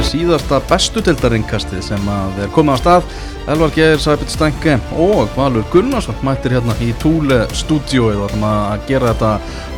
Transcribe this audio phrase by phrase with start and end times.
[0.00, 3.08] síðasta bestutildaringkastið sem að er komið á stað.
[3.52, 8.86] Elvar Geir, Sæbjörn Stænke og Valur Gunnarsson mættir hérna í Túle stúdióið og ætlum að
[8.88, 9.32] gera þetta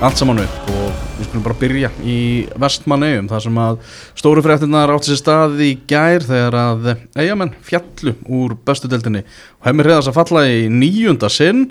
[0.06, 0.70] allt saman upp.
[0.70, 2.18] Og við skulum bara byrja í
[2.62, 3.80] vestmanneum þar sem að
[4.20, 9.88] stóru fréttinnar átti sér stað í gær þegar að eigamenn fjallu úr bestutildinni og hefði
[9.88, 11.66] reyðast að falla í nýjunda sinn.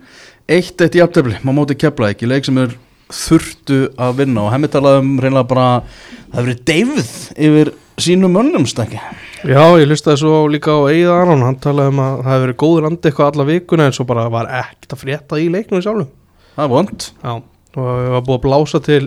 [0.52, 2.76] Eitt eitt í aftöfli, maður móti kepla ekki, leik sem er
[3.14, 4.48] þurftu að vinna.
[4.48, 7.16] Og hemmi talaði um reynilega bara það hefur verið deyfð
[7.48, 9.00] yfir sínum önnum stakki
[9.44, 12.60] Já, ég hlustaði svo líka á Eða Aron, hann talaði um að það hefur verið
[12.64, 16.10] góður andi eitthvað alla vikuna en svo bara var ekkert að frétta í leiknum sjálfum
[16.56, 19.04] það er vond Já, og það var búið að blása til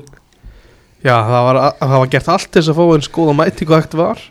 [1.07, 3.97] Já, það var, það var gert allt til þess að fá eins góða mætingu hægt
[3.99, 4.23] var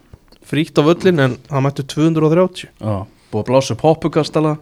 [0.46, 2.96] fríkt á völlin en það mættu 230 Já,
[3.34, 4.56] búið að blása upp hoppukastala.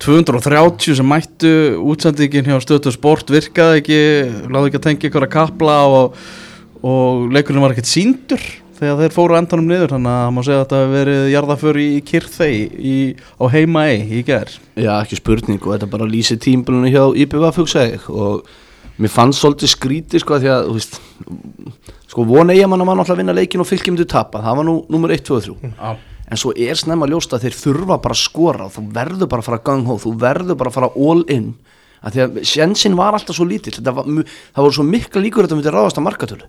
[0.00, 1.50] 230 sem mættu
[1.92, 3.98] útsendingin hjá stötu sport virkaði ekki,
[4.48, 6.20] láði ekki að tengja ykkur að kapla og,
[6.80, 8.46] og leikurinn var ekkert síndur
[8.80, 11.78] þegar þeir fóru endanum niður þannig að það má segja að þetta hefur verið jarðaför
[11.80, 12.54] í kyrþei
[12.90, 12.96] í,
[13.36, 18.08] á heima ei í ger Já, ekki spurning og þetta bara lýsi tímbilinu hjá IPVF
[18.10, 18.50] og
[19.00, 21.00] mér fannst svolítið skríti sko því að, þú veist
[22.10, 24.60] sko vona ég að manna mann alltaf að vinna leikin og fylgjum til tapa, það
[24.60, 25.90] var nú nummer 1, 2 og 3 Já,
[26.30, 29.50] en svo er snemma ljóst að þeir þurfa bara að skora þú verður bara að
[29.50, 31.52] fara gang hó þú verður bara að fara all in
[32.00, 35.50] að því að sjensin var alltaf svo lítill var, það voru svo mikla líkur að
[35.50, 36.48] þetta myndi ráðast að markatölu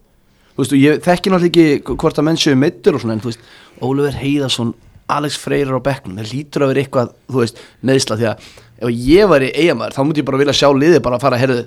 [0.55, 3.31] þú veist ég þekki náttúrulega ekki hvort að menn séu meittur og svona en þú
[3.31, 3.45] veist
[3.81, 4.73] Ólfur Heiðarsson,
[5.11, 8.45] Alex Freyrir á bekknum það lítur að vera eitthvað, þú veist, neðsla því að
[8.81, 11.39] ef ég var í eigamæður þá myndi ég bara vilja sjá liði bara að fara,
[11.41, 11.63] herðu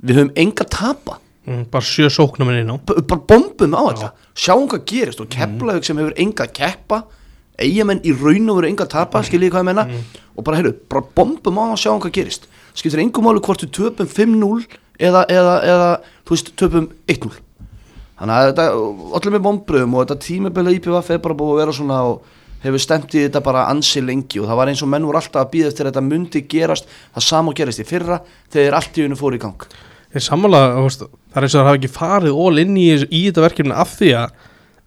[0.00, 1.18] við höfum enga tapa.
[1.48, 2.76] Mm, Bara sjö sóknum á.
[2.84, 4.08] B bara bombum á þetta.
[4.36, 5.20] Sjáum hvað gerist.
[5.20, 7.02] Og Keflavík sem hefur enga keppa
[7.60, 9.84] eigamenn í raun og veru enga tapa skiljið hvað ég menna
[10.36, 12.46] og bara heyrðu, bara bombum á það og sjáum hvað gerist.
[12.76, 14.64] Skiptir engum máli hvort við töpum 5-0
[15.00, 15.88] eða, eða, eða
[16.24, 17.32] þú veist, töpum 1-0
[18.20, 18.66] þannig að þetta,
[19.18, 22.82] allir með bombröðum og þetta tímabili IPVF er bara búið að vera svona og hefur
[22.84, 25.52] stemt í þetta bara ansi lengi og það var eins og menn voru alltaf að
[25.54, 28.20] býða eftir þetta myndi gerast það sama gerist í fyrra
[28.52, 29.64] þegar allt í unum fór í gang.
[30.10, 30.60] Ég sammála,
[30.90, 33.96] það er eins og það hafa ekki farið all inn í, í þetta verkefni af
[33.96, 34.36] því að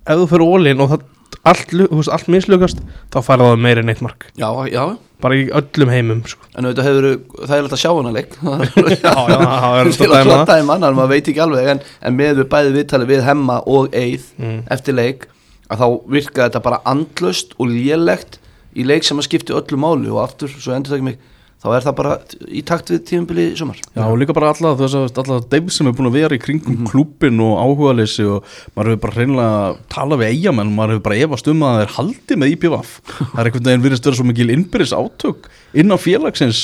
[0.03, 1.05] ef þú fyrir in og það
[1.43, 1.73] allt,
[2.13, 2.79] allt mislugast
[3.13, 4.27] þá farið það meira en eitt mark.
[4.39, 4.83] Já, já,
[5.23, 6.45] bara í öllum heimum sko.
[6.57, 7.07] en auðvitað hefur
[7.47, 8.37] það er alltaf að sjá hana leik.
[9.03, 11.69] Já, já, það er til að platta í mann, maður veit ekki alveg.
[11.73, 14.59] En, en með við bæði viðtali við hemma og eið Mm.
[14.75, 15.27] eftir leik
[15.71, 18.39] að þá virka þetta bara andlust og lélegt
[18.75, 20.09] í leik sem að skipti öllu máli.
[20.11, 21.17] Og aftur, svo endur það ekki mig
[21.63, 22.13] þá er það bara
[22.51, 23.77] í takt við tímubili í sumar.
[23.95, 26.41] Já, og líka bara alla þess að alla deyf sem er búin að vera í
[26.43, 26.89] kringum Mhm.
[26.91, 28.43] klúbin og áhugaleysi og
[28.75, 31.93] maður hefur bara hreinlega talað við eigamenn maður hefur bara efast um að það er
[31.97, 35.97] haldið með IPVaf það er einhvern veginn virðist vera svo mikil innbyrðis átök inn á
[35.97, 36.61] félagsins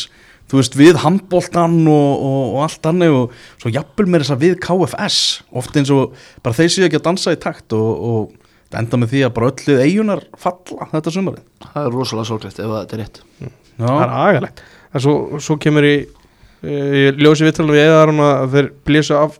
[0.50, 4.44] þú veist við handbóltan og, og, og allt annað og svo jafnvel með þess að
[4.44, 5.20] við KFS
[5.62, 8.34] oft eins og bara þeir séu ekki að dansa í takt og, og
[8.74, 11.46] það enda með því að bara öllið eigunar falla þetta sumarið.
[11.70, 13.22] Það er rosalega sorglegt ef að þetta er rétt.
[13.80, 14.64] Það er Já, agalegt
[14.94, 15.96] en svo, svo kemur í,
[16.66, 19.40] í ljósi vittalum við eðarum að þeir blésa af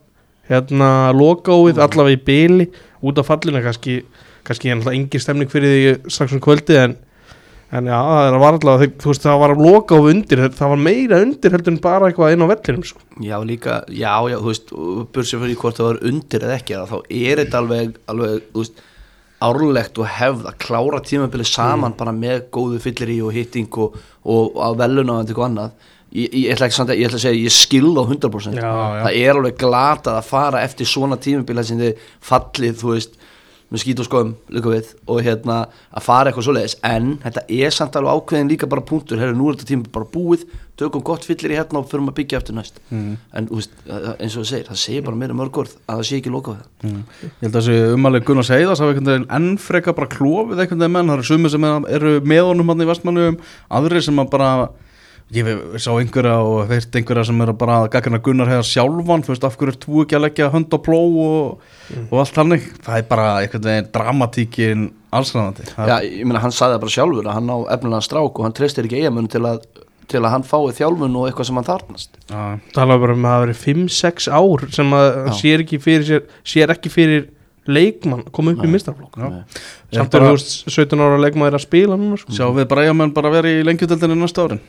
[0.50, 2.70] hérna lokaóið allavega í byli
[3.06, 4.02] út af fallinu kannski,
[4.48, 6.96] kannski er náttúrulega engin stemning fyrir því strax um kvöldi en,
[7.76, 11.56] en já, það var allavega þú veist, það var lokaóið undir það var meira undir
[11.56, 13.06] heldur en bara eitthvað inn á vellinum sko.
[13.22, 14.76] já líka, já, já, þú veist
[15.16, 18.86] bursið fyrir hvort það var undir eða ekki þá er þetta alveg, alveg þú veist,
[19.46, 23.96] árlegt og hefð að klára tímabili saman bara með góðu fyllir í og hitting og,
[24.24, 25.88] og, og á velun og eitthvað annað.
[26.10, 29.02] Ég, ég, ætla að, ég ætla að segja ég skil á 100% Já, já.
[29.06, 33.19] það er alveg glatað að fara eftir svona tímabili sem þið fallið, þú veist
[33.70, 36.76] með skít og skoðum líka við og hérna að fara eitthvað svoleiðis.
[36.86, 39.22] En þetta er samt alveg ákveðin líka bara punktur.
[39.22, 40.48] Herru nú er þetta tíma bara búið.
[40.80, 42.82] Tökum gott fyllir í hérna og förum að byggja eftir næst.
[42.90, 43.18] Mm.
[43.36, 46.20] en veist, eins og það segir það segir bara meira mörg orð að það sé
[46.20, 46.68] ekki lokað það.
[46.88, 47.02] Mm.
[47.22, 50.86] Ég held að þessi umaleg Gunnar Seiðas hafa einhvern veginn enn freka bara klófið einhvern
[50.86, 53.42] veginn menn, það eru sumir sem eru með honum hann í vestmannum,
[53.80, 54.52] aðri sem að bara
[55.36, 59.34] ég sá einhverja og veirt einhverja sem eru bara að gagna Gunnar hefða sjálfan, þú
[59.34, 61.68] veist, af hverju er þú ekki að leggja hönd á pló og,
[62.08, 66.78] og allt hannig það er bara einhvern veginn dramatíkin allsræðandi Já, ég meina hann sagði
[66.78, 69.62] það bara sjálfur að hann á efnilega strák og hann treystir ekki eigamönu til að
[70.10, 72.44] til að hann fái þjálfun og eitthvað sem hann þarnast Já,
[72.74, 76.08] talaðu bara um að það hafi verið 5-6 ár sem að hann sér ekki fyrir
[76.08, 77.28] sér, sér ekki fyrir
[77.70, 78.74] leikmann að koma upp í Nei.
[78.74, 79.28] mistarflokk já.
[79.94, 82.34] samt er þú veist 17 ára leikmann er að spila núna sko.
[82.34, 84.64] Sjá við bara eigamenn bara verið í lengjudeldinni næsta árin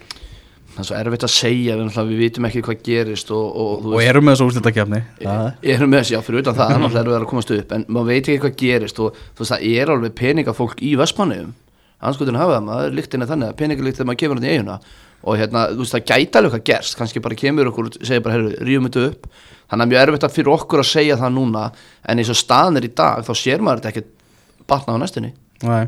[0.74, 4.04] það er svo erfitt að segja við, vitum ekki hvað gerist og, og, þú og
[4.04, 7.28] eru með þessu úrslitakefni Ég erum með þessi, já, fyrir utan það er náttúrulega að
[7.32, 10.82] komast upp en maður veit ekki hvað gerist og þú veist, það er alveg peningafólk
[10.86, 11.54] í Vestmanniðum
[12.00, 14.78] anskutin hafa það, maður líktin er þannig að peningalíkt þegar maður kemur hann í eiguna
[15.20, 18.22] og hérna, þú veist, það gæti alveg hvað gerst kannski bara kemur okkur og segir
[18.24, 19.26] bara, herru, rífum þetta upp.
[19.70, 21.64] Þannig að mjög erfitt að fyrir okkur að segja það núna
[22.08, 25.32] en eins og staðan er í dag, þá sér maður þetta ekkert batna á næstunni.
[25.60, 25.82] Nei,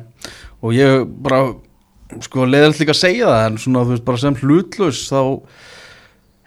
[0.61, 1.41] og ég bara
[2.21, 5.21] sko leiðilegt líka að segja það en svona þú veist bara sem hlutlaus þá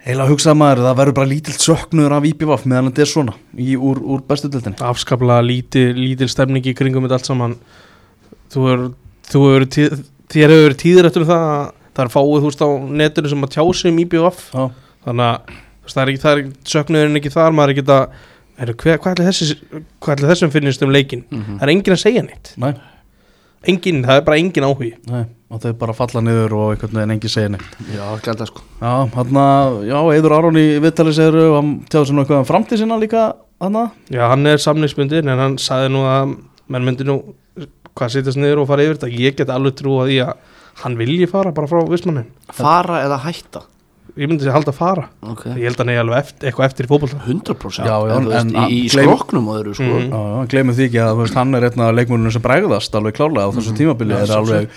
[0.06, 3.72] heila hugsaði maður það verður bara lítill söknuður af IPVF meðan þetta er svona í,
[3.74, 7.56] úr, úr bestu dildinni afskaplega lítil, lítil stemning í kringum þetta allt saman.
[8.54, 8.84] Þú er,
[9.32, 9.96] þú er tíð,
[10.30, 11.66] þér hefur verið tíður eftir það að
[11.96, 12.68] það er fáið þú veist á
[13.02, 14.00] netinu sem að tjá sig um
[14.54, 14.64] Já,
[15.06, 15.54] þannig að
[15.90, 16.46] það er ekki, það er
[16.76, 17.86] söknuðurinn ekki þar maður er ekki
[18.66, 19.12] að hver, hvað
[20.02, 21.58] hvað ætli þessum finnist um leikin Mhm.
[21.58, 22.52] það er enginn að segja neitt.
[22.56, 22.72] Nei,
[23.64, 24.92] enginn, það er bara enginn áhugi.
[25.10, 27.76] Nei og þau bara falla niður og einhvern veginn engi segja neitt.
[27.94, 28.64] Já, gælda sko.
[28.80, 29.38] Já, hann
[29.86, 32.98] já, Eður Aron í Vittali segir og hann tjáði sér nú eitthvað um framtíð sinna
[32.98, 33.28] líka
[33.62, 33.78] hann
[34.10, 36.34] já, hann er samningsbundin en hann sagði nú að
[36.66, 37.20] menn myndi nú
[37.96, 39.12] hvað sitjast niður og fara yfir þetta.
[39.22, 40.34] Ég get alveg trú að því að
[40.82, 43.62] hann vilji fara bara frá vissmannin Fara eða hætta
[44.16, 45.02] ég myndi sér halda að fara.
[45.28, 45.42] Ok.
[45.52, 47.18] Ég held að er alveg eftir, eitthvað eftir í fótbolta.
[47.26, 49.88] 100% Já, já, en, veist, en- í, í gleym- skroknum og öðru sko.
[49.90, 50.08] Mhm.
[50.08, 53.14] Já, já, gleymum því ekki að veist, hann er einn af leikmúlunum sem bregðast alveg
[53.18, 54.14] klárlega á þessu tímabili.
[54.16, 54.68] Já, er alveg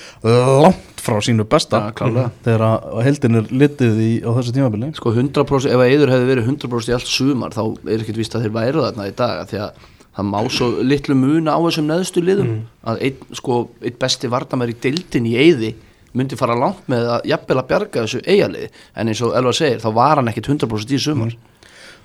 [0.64, 1.80] langt frá sínu besta.
[1.88, 2.32] Já, klárlega.
[2.44, 4.92] þegar að heldin er litið í, á þessu tímabili.
[5.00, 8.36] Sko 100% ef að eður hefði verið 100% í allt sumar þá er ekkert víst
[8.36, 9.72] að þeir væru þarna í dag af því að
[10.20, 12.50] það má svo litlu muna á þessum neðstu liðum.
[12.84, 15.74] Að einn, sko, einn besti vardamær í deildin í eyði
[16.18, 19.84] myndi fara langt með að jafnvel að bjarga þessu eigaliði en eins og Elva segir
[19.84, 21.36] þá var hann ekkert 100% í sumar.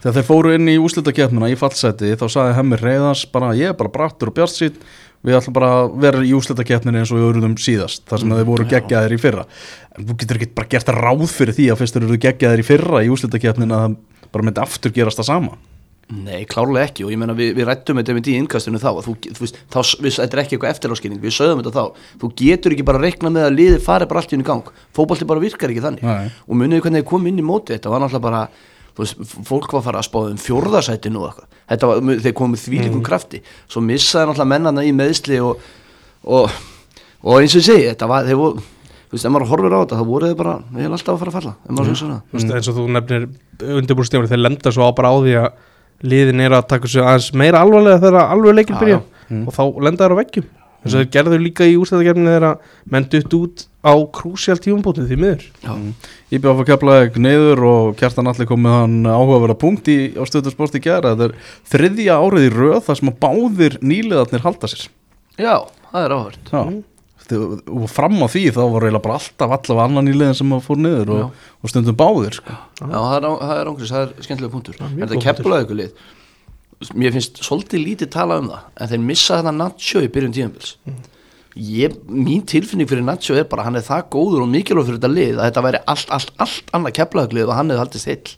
[0.03, 3.79] Þegar þeir fóru inn í úslitakefnina í fallseti þá sagði hemmi reyðans bara ég er
[3.79, 4.81] bara brattur og bjart sín
[5.25, 8.49] við ætlum bara að vera í úslitakefninu eins og við eruðum síðast þar sem þeir
[8.51, 9.47] voru geggjaðir í fyrra.
[9.97, 12.67] En þú getur ekki bara gert ráð fyrir því að fyrst þeir eru geggjaðir í
[12.69, 15.57] fyrra í úslitakefninu að það bara myndi aftur gerast það sama
[16.13, 19.15] Nei, klárlega ekki og ég meina við, við rættum þetta með í innkastinu þá þú,
[19.25, 22.03] þú veist, þá, við, þetta er ekki eitthvað eftiráskynning, við sögum þetta þá.
[22.21, 24.69] Þú getur ekki bara að reikna með að liði fari bara allt í unni gang,
[24.97, 26.05] fótbolti bara virkar ekki þannig.
[26.05, 26.29] Nei.
[26.45, 28.43] og muniði hvernig þið kom inn í móti þetta var náttúrulega bara,
[28.93, 31.59] þú veist, fólk var að fara að spáða um fjórðarsæti nú eitthvað.
[31.73, 33.41] Þetta var, þeir komið þvílíkum krafti.
[33.65, 35.65] Svo missaði náttúrulega mennana í meðsli og,
[36.29, 36.63] og,
[37.25, 38.71] og eins og segi þetta var, þeir voru
[39.15, 41.21] þú veist, ef maður horfir á þetta, þá voru þeir bara við erum alltaf að
[41.21, 42.23] fara að falla, ef maður hugsa um það.
[42.31, 43.27] Þú veist, eins og þú nefnir
[43.79, 45.49] undirbúrstífni þeir lenda svo á bara á því að
[46.03, 49.47] liðin er að taka sér aðeins meira alvarlega þegar alveg leikir Já, byrja Mm.
[49.49, 50.45] og þá lenda þær á veggjum.
[50.85, 52.59] Eins og þeir gerðu líka í úrstæðakefni þegar
[52.93, 55.45] menn dutt út á krúsjál tífumbótið því miður.
[55.65, 55.73] Já,
[56.37, 61.15] Íbjáf að kepla niður og kjartan allir kom með hann áhugaverða punkt í, í gera
[61.15, 61.35] þetta er
[61.73, 64.85] þriðja árið í röð þar sem að báðir nýliðarnir halda sér.
[65.41, 65.55] Já
[65.89, 66.53] það er áhört
[67.33, 70.77] og fram á því þá var eiginlega bara alltaf allavega annan nýliðin sem að fór
[70.85, 72.57] niður og, og stundum báðir sko.
[72.83, 74.77] Já, það er, á- það er það er skemmtilega punktur.
[74.77, 76.05] Já, En góð keppulaði ykkur lið
[77.01, 80.75] Mér finnst svolítið lítið tala um það En þeir missa þetta Nacho í byrjun tíðanbils
[81.57, 85.13] ég, Mín tilfinning fyrir Nacho er bara Hann er það góður og mikilvæg fyrir þetta
[85.15, 88.35] lið Að þetta væri allt, allt, allt annað keppulaði lið Og hann hefði haldist heill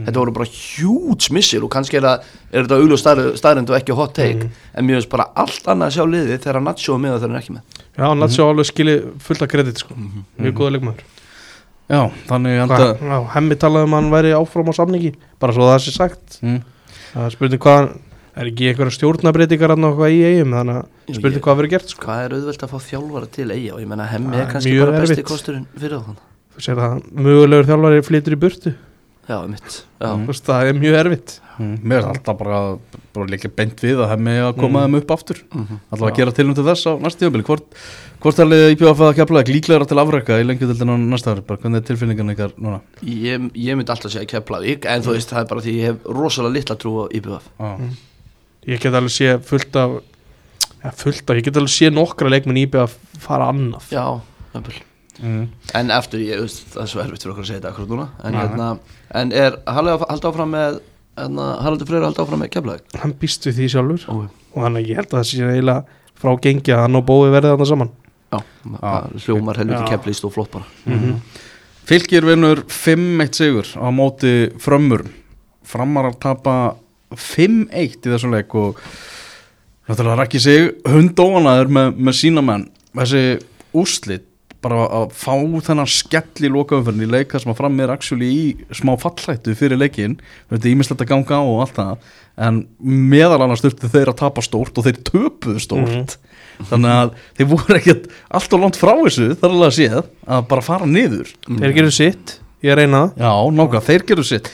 [0.00, 3.96] Þetta voru bara hjúts missir og kannski er, það, er þetta auðvitað staðrind og ekki
[3.98, 7.16] hot take en mér finnst bara allt annað að sjá liðið þegar Nacho er með
[7.16, 9.80] og þegar hann er ekki með Já, hann lætt svo alveg skili fullt af kredit
[9.82, 9.94] sko.
[10.40, 11.02] mjög góða leikmaður.
[11.90, 15.10] Já, þannig Hvað, enda já, Hemmi talaði um að hann væri áfram á samningi
[15.42, 16.38] bara svo það sé sagt.
[16.40, 16.60] Mm,
[17.12, 17.88] það er spurning hvað
[18.40, 21.88] er ekki einhverja stjórnabreitingar hann okkur í eigum þannig að spurning Ég- hvað verður gert
[21.90, 22.04] sko.
[22.06, 25.00] Hvað er auðvelt að fá þjálfara til eiga og ég menna hemmi er kannski bara
[25.02, 25.26] besti erfitt.
[25.26, 26.16] kosturinn fyrir það
[26.54, 28.74] þú sér að mögulegur þjálfari flytur í burtu.
[29.28, 30.26] Já, mitt Já, Mm.
[30.30, 32.60] Það er mjög erfitt mm, Mér er alltaf bara,
[33.14, 35.42] bara líka beint við að hemmi að koma þeim upp aftur.
[35.52, 35.80] Mhm.
[35.90, 37.80] Alltaf að gera tilum til þess á næstu tíðabili Hvort,
[38.24, 41.46] hvort er liðið Íbjáf að kepla líklegra til afreka í lengjadildin á næsta ári?
[41.46, 42.80] Bara hvernig er tilfinningan ykkar núna?
[43.04, 46.08] Ég, ég myndi alltaf segja Keflavík en þú veist það er bara því ég hef
[46.18, 47.70] rosalega litla trú á IBF Já,
[48.74, 50.00] ég get alveg sé fullt af
[50.84, 53.88] ja, fullt af, ég get alveg sé nokkra leikmenn íbjöð að fara annað.
[53.92, 54.04] Já,
[54.54, 54.78] jafnvel.
[55.20, 55.42] mm.
[55.80, 58.06] en eftir ég veist það er svo erfitt fyrir okkur að segja þetta akkurat núna
[58.24, 58.68] en, hérna,
[59.20, 60.78] en er Halli að halda áfram með
[61.18, 62.98] hérna, Haraldur Freyr að halda áfram með Keflavík.
[63.02, 64.04] Hann býst við því sjálfur.
[64.10, 64.14] Ó,
[64.54, 65.84] og hann ég held að það sé eiginlega
[66.20, 67.92] frá gengi að hann og bói verði þarna saman.
[68.30, 68.38] Já,
[68.78, 69.88] það hljómar helviti Já.
[69.90, 70.66] keflist og flott bara.
[70.86, 71.16] Mhm.
[71.90, 75.08] Fylgir vinnur 5-1 sigur á móti frömmur
[75.66, 76.54] Framar að tapa
[77.10, 78.78] 5-1 í þessum leik og
[79.88, 82.68] náttúrulega rækki sig hundóanaður með, með sína menn.
[82.94, 83.22] Þessi
[83.74, 84.26] úrslit
[84.64, 85.32] bara að fá
[85.64, 88.42] þennan skell í lokaumferðin í leika sem að fram er actually í
[88.76, 90.18] smá fallættu fyrir leikin
[90.50, 92.10] þetta er ímislegt að ganga á og allt það.
[92.40, 96.18] En meðal annars þurftu þeir að tapa stórt og þeir töpuðu stórt.
[96.68, 99.98] Þannig að þeir voru ekkert allt og langt frá þessu þar alveg að séð
[100.36, 101.32] að bara fara niður.
[101.48, 104.52] Þeir gerðu sitt, ég reyna Já, nákvæm, þeir gerðu sitt.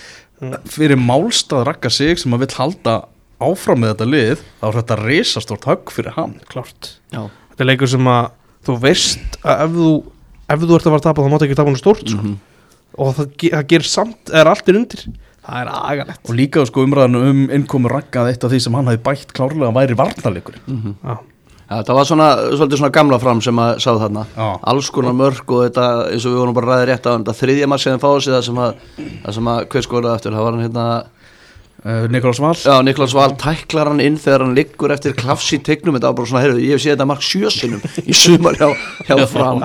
[0.71, 2.97] Fyrir málstað rakka sig sem að vill halda
[3.43, 6.37] áfram með þetta lið þá er þetta risastort högg fyrir hann.
[6.51, 6.97] Klárt.
[7.13, 8.31] Já, þetta er leikur sem að
[8.67, 9.91] þú veist að ef þú
[10.49, 12.23] ef þú ert að fara að tapa þá máttu ekki tapa hann stórt sko.
[12.23, 12.37] Mhm.
[12.99, 15.07] og það, það gerir samt er allt er undir
[15.47, 18.75] það er agalegt og líka sko umræðinu um innkomu rakka að eitt af því sem
[18.79, 20.95] hann hafi bætt klárlega væri varnarleikur Mhm.
[21.05, 21.17] Já.
[21.67, 24.59] Já, það var svona, svolítið svona gamla fram sem að sá þarna Já.
[24.71, 27.67] alls konar mörg og þetta eins og við vorum bara ræðið rétt á þetta þriðja
[27.73, 28.75] marg sem fáið sig það sem að,
[29.35, 30.85] sem að hver skoraði aftur, það var hann hérna
[31.85, 35.61] uh, Nikolás Val Já, Niklas Val tæklar hann inn þegar hann liggur eftir klafs í
[35.65, 38.69] tegnum þetta var bara svona, heyrðu, ég hef séð þetta mark sjösinum í sumar hjá,
[39.09, 39.63] hjá fram.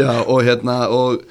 [0.00, 1.22] Já, og hérna, og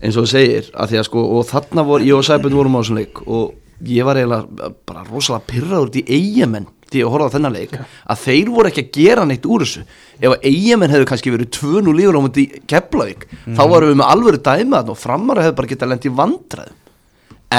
[0.00, 2.76] eins og þú segir, að því að sko, og þarna voru, ég og Sæbjörn vorum
[2.76, 3.56] á þessum leik og
[3.90, 7.74] ég var eiginlega bara rosalega pyrraður út í eigamenn því að horfa á þennan leik,
[8.10, 9.84] að þeir voru ekki að gera neitt úr þessu,
[10.18, 14.10] ef að eigamenn hefðu kannski verið 2-0 lífur á múti Keflavík, þá varum við með
[14.10, 16.78] alvöru dæmaðan og framara hefðu bara getað lent í vandræðum.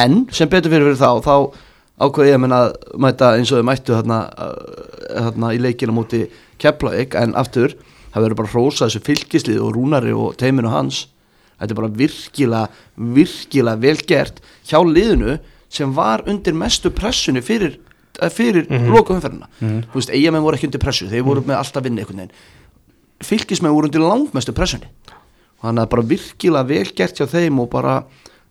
[0.02, 1.36] En sem betur fyrir fyrir þá þá
[2.02, 6.26] ákveði ég að mæta eins og þau mættu þarna, uh, þarna í leikina múti
[6.62, 7.76] Keflavík en aftur
[8.12, 11.06] það verður bara hrósa þessu fylgislið og rúnari og teiminu hans.
[11.62, 12.84] Þetta er bara virkilega,
[13.18, 15.38] virkilega vel gert hjá liðinu
[15.72, 17.78] sem var undir mestu pressunni fyrir,
[18.20, 18.96] eh, fyrir mm -hmm.
[18.96, 22.32] lokaumferðina þú veist, eigamenn voru ekki undir pressu þeir voru með alltaf vinni einhvern veginn.
[23.22, 24.90] Fylgismenn voru undir langmestu pressunni.
[25.62, 28.04] Þannig að bara virkilega vel gert hjá þeim og bara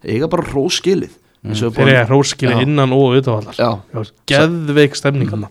[0.04, 1.29] eiga bara róskilið mm.
[1.40, 3.70] Þeir eru hróskili innan og utanvallar Já.
[4.28, 5.46] Geðveik stemning hann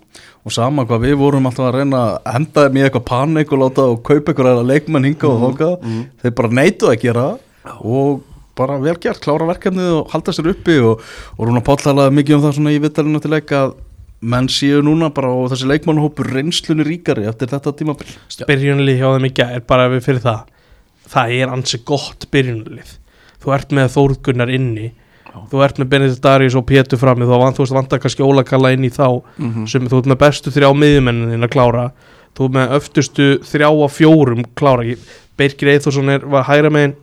[0.45, 3.61] og sama hvað við vorum alltaf að reyna að henda þeim í eitthvað panik og
[3.63, 5.71] láta og kaupa eitthvað leikmenn hinga og þóka
[6.21, 7.25] þeir bara neitu að gera
[7.81, 8.21] og
[8.59, 11.03] bara vel gert, klára verkefnið og halda sér uppi og,
[11.37, 13.75] og Rúna Páll talaði mikið um það svona í vittalinu til leik að
[14.19, 18.09] menn séu núna bara og þessi leikmannhópur reynslunni ríkari eftir þetta tímabil.
[18.49, 20.55] Byrjunlið hjá þeim í gær bara við fyrir það
[21.09, 22.91] Það er ansi gott byrjunlið
[23.39, 24.89] Þú ert með Þórgunnar inni
[25.51, 28.71] Þú ert með Benedikt Darius og Pétur frammi Þú vant, veist vantar kannski Óla Kalla
[28.75, 29.67] inn í þá Mhm.
[29.67, 31.91] sem þú ert með bestu þrjá miðjumennin að klára.
[32.35, 34.97] Þú ert með öftustu þrjá á fjórum klára.
[35.37, 36.95] Birgir Eithosson er, var hægra megin.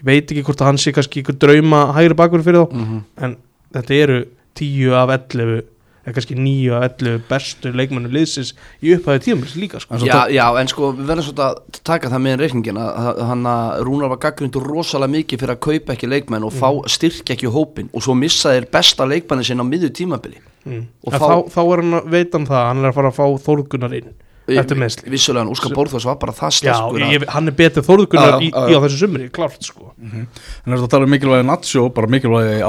[0.00, 2.72] Ég veit ekki hvort að hann sé kannski ykkur drauma hægra bakur fyrir þá.
[2.72, 3.02] Mhm.
[3.18, 3.36] en
[3.74, 4.24] þetta eru
[4.54, 5.62] 10 af 11
[6.02, 9.94] eða kannski 9 af 11 bestu leikmennu liðsins í upphæðu tímils líka sko.
[9.94, 13.20] En svo Já, já, en sko við verðum svolítið að taka það með reikningin að
[13.28, 17.36] hann að Rúnar var gaggrindur rosalega mikið fyrir að kaupa ekki leikmenn og fá styrkja
[17.36, 20.84] ekki hópin og svo missa þeir besta leikmennin sinna á miðju tímabili mm.
[21.06, 23.46] fá- þá, þá er hann að veit hann það hann er að fara að fá
[23.46, 24.12] Þórðgunnar inn
[24.50, 26.76] eftir meðsli Vissulega, en Úskar Bórþós var bara það Já,
[27.12, 29.92] ég, hann er betur Þórðgunnar Já, í, í á þessu sumri, klárt sko.
[30.02, 32.62] En er þetta að tala um mikilvægi Natsjó bara mikilvægi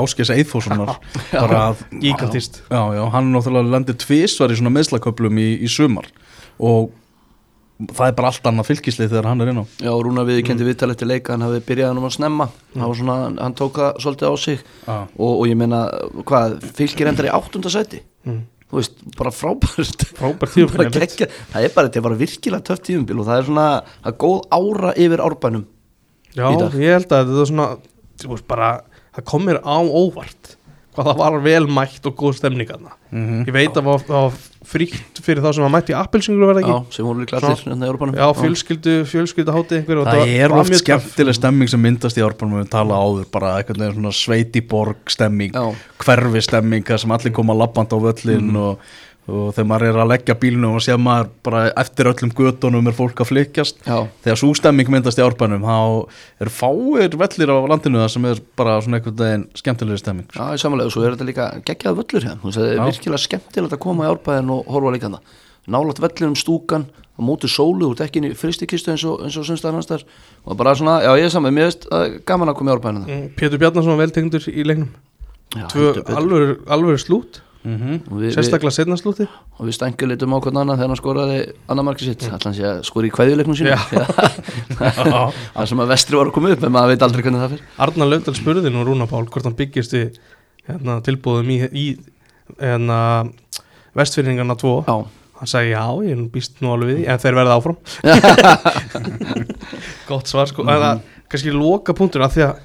[2.03, 6.10] Gíkantist Já, já, hann er náttúrulega lendir tvísvar í svona meðslaköplum í, í sumar.
[6.62, 6.92] Og
[7.92, 9.65] það er bara allt annað fylgislið þegar hann er inn á.
[9.82, 12.48] Já, Rúnar við kendi viðtal eftir leika hann hafi byrjað hann um að snemma.
[12.75, 14.63] Hann, var svona, hann tók það svolítið á sig.
[14.86, 14.96] Já.
[14.96, 15.84] og, og ég meina,
[16.30, 18.03] hvað, fylgir endar í áttunda sæti?
[18.27, 18.42] Mm.
[18.74, 20.56] Þú veist, bara frábært Frábært
[20.98, 21.36] geggjað.
[21.53, 23.68] það er bara, þetta er bara virkilega töff tíumbil og það er svona,
[24.01, 25.65] það er góð ára yfir árbænum
[26.34, 26.48] Já,
[26.82, 27.68] ég held að þetta er svona
[28.24, 28.72] þú veist, bara,
[29.13, 30.56] það kom mér á óvart
[30.94, 33.44] hvað það var vel mætt og góð stemning aðna Mhm.
[33.46, 34.38] Ég veit að það var,
[34.74, 36.96] frítt fyrir þá sem var mætt í appelsingur verða Já, ekki?
[36.98, 38.18] Sem Svona- allir hérna í árbænum.
[38.18, 42.70] Já, fjölskyldu, fjölskyldu háti einhver Það er oft skemmtileg stemming sem myndast í árbanum við
[42.74, 43.53] tala áður, bara
[43.86, 45.65] veginn svona sveitiborg stemming, Já.
[46.03, 48.80] hverfi stemming sem allir koma labband á völlin og,
[49.27, 52.96] og þegar maður er að leggja bílnum og sé maður bara eftir öllum götunum er
[52.98, 53.77] fólk að flykkjast.
[53.88, 55.77] Já, þegar svo stemming myndast í árbanum þá
[56.44, 60.44] er fáir vellir á landinu það sem er bara svona einhvern veginn skemmtileg stemming já,
[60.51, 62.84] í samanlega og svo er þetta líka geggjað völlur hérna, það er Já.
[62.89, 65.24] virkilega skemmtilegt að koma í árbæðin og horfa líka hana
[65.72, 66.84] nálat vellinum stúkan
[67.15, 70.03] á móti sólu úr dekkinni fristikistu eins og, eins og sumstaðar hans þar
[70.44, 73.06] og bara svona, já ég er saman, mér veist að gaman að koma í árbæðin
[73.08, 74.89] Mm, Pétur Bjarnason var veltengdur í leiknum.
[75.53, 78.20] Já, Tvö alveg, alveg slút mm -hmm.
[78.20, 79.27] við, Sérstaklega setna slúti
[79.58, 82.34] og við stengum litum á hvern annan þegar hann skoraði annar marki sitt, mm.
[82.34, 83.72] allan sé að skori í kveðjuleiknum sínu
[85.55, 87.65] það sem að vestri var að koma upp en maður veit aldrei hvernig það fyrir
[87.77, 90.05] Arnar Löndal spurði nú Rúna Pál hvort hann byggist í
[90.67, 91.86] hérna, tilbúðum í, í
[92.60, 93.00] hérna,
[93.98, 94.96] vestfyrningarna 2 Já,
[95.39, 97.08] hann sagði já, ég er nú býst nú alveg við því.
[97.12, 97.77] En þeir verða áfram.
[100.10, 100.65] Gott svar sko.
[100.67, 101.01] En það
[101.32, 102.62] kannski loka punktur að því að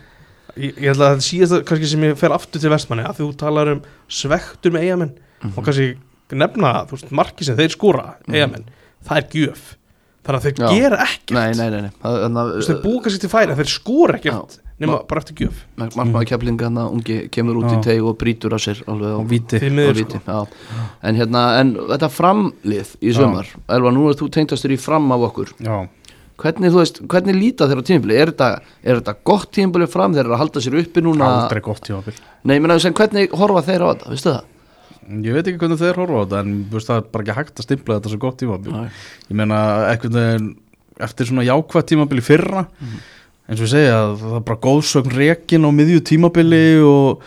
[0.59, 3.31] ég, ég held að þetta síðast kannski sem ég fer aftur til vestmanni að þú
[3.41, 3.83] talar um
[4.21, 5.17] svektur með eigamenn
[5.55, 5.89] og kannski
[6.37, 8.69] nefna veist, marki sem þeir skora eigamenn,
[9.07, 9.67] það er gjöf.
[10.29, 10.71] Þannig að þeir Já.
[10.77, 11.37] gera ekkert.
[11.39, 11.93] Nei, nei, nei, nei.
[12.03, 12.17] Það,
[12.51, 15.63] veist, þeir að búa kannski til færi þeir skora ekkert nema bara eftir gjöf.
[15.79, 17.81] Markmaður kefling hann að ungi kemur út í Já.
[17.89, 19.41] teig og brýtur á sér alveg á því
[19.83, 20.43] á víti, sko.
[21.03, 25.27] en hérna, en þetta framlið í sömar, Elva, nú er þú tengtastur í fram af
[25.31, 25.81] okkur, Já,
[26.39, 28.51] hvernig veist hvernig líta þeirra tímabili, er þetta
[28.83, 32.15] er þetta gott tímabili fram, þeir eru að halda sér uppi núna, aldrei gott tímabil.
[32.47, 34.55] Nei, meina sem hvernig horfa þeir á þetta, veistu það?
[35.25, 37.61] Ég veit ekki hvernig þeir horfa á þetta en veist, það er bara ekki hægt
[37.61, 38.75] að stimpla þetta svo gott tímabil.
[38.77, 39.05] Nei.
[39.29, 39.61] Ég meina,
[40.05, 40.51] veginn
[40.99, 42.65] eftir svona jákvæð tímabil í fyrra
[43.49, 47.23] eins og ég segja, það er bara góðsögn rekin á miðju tímabili og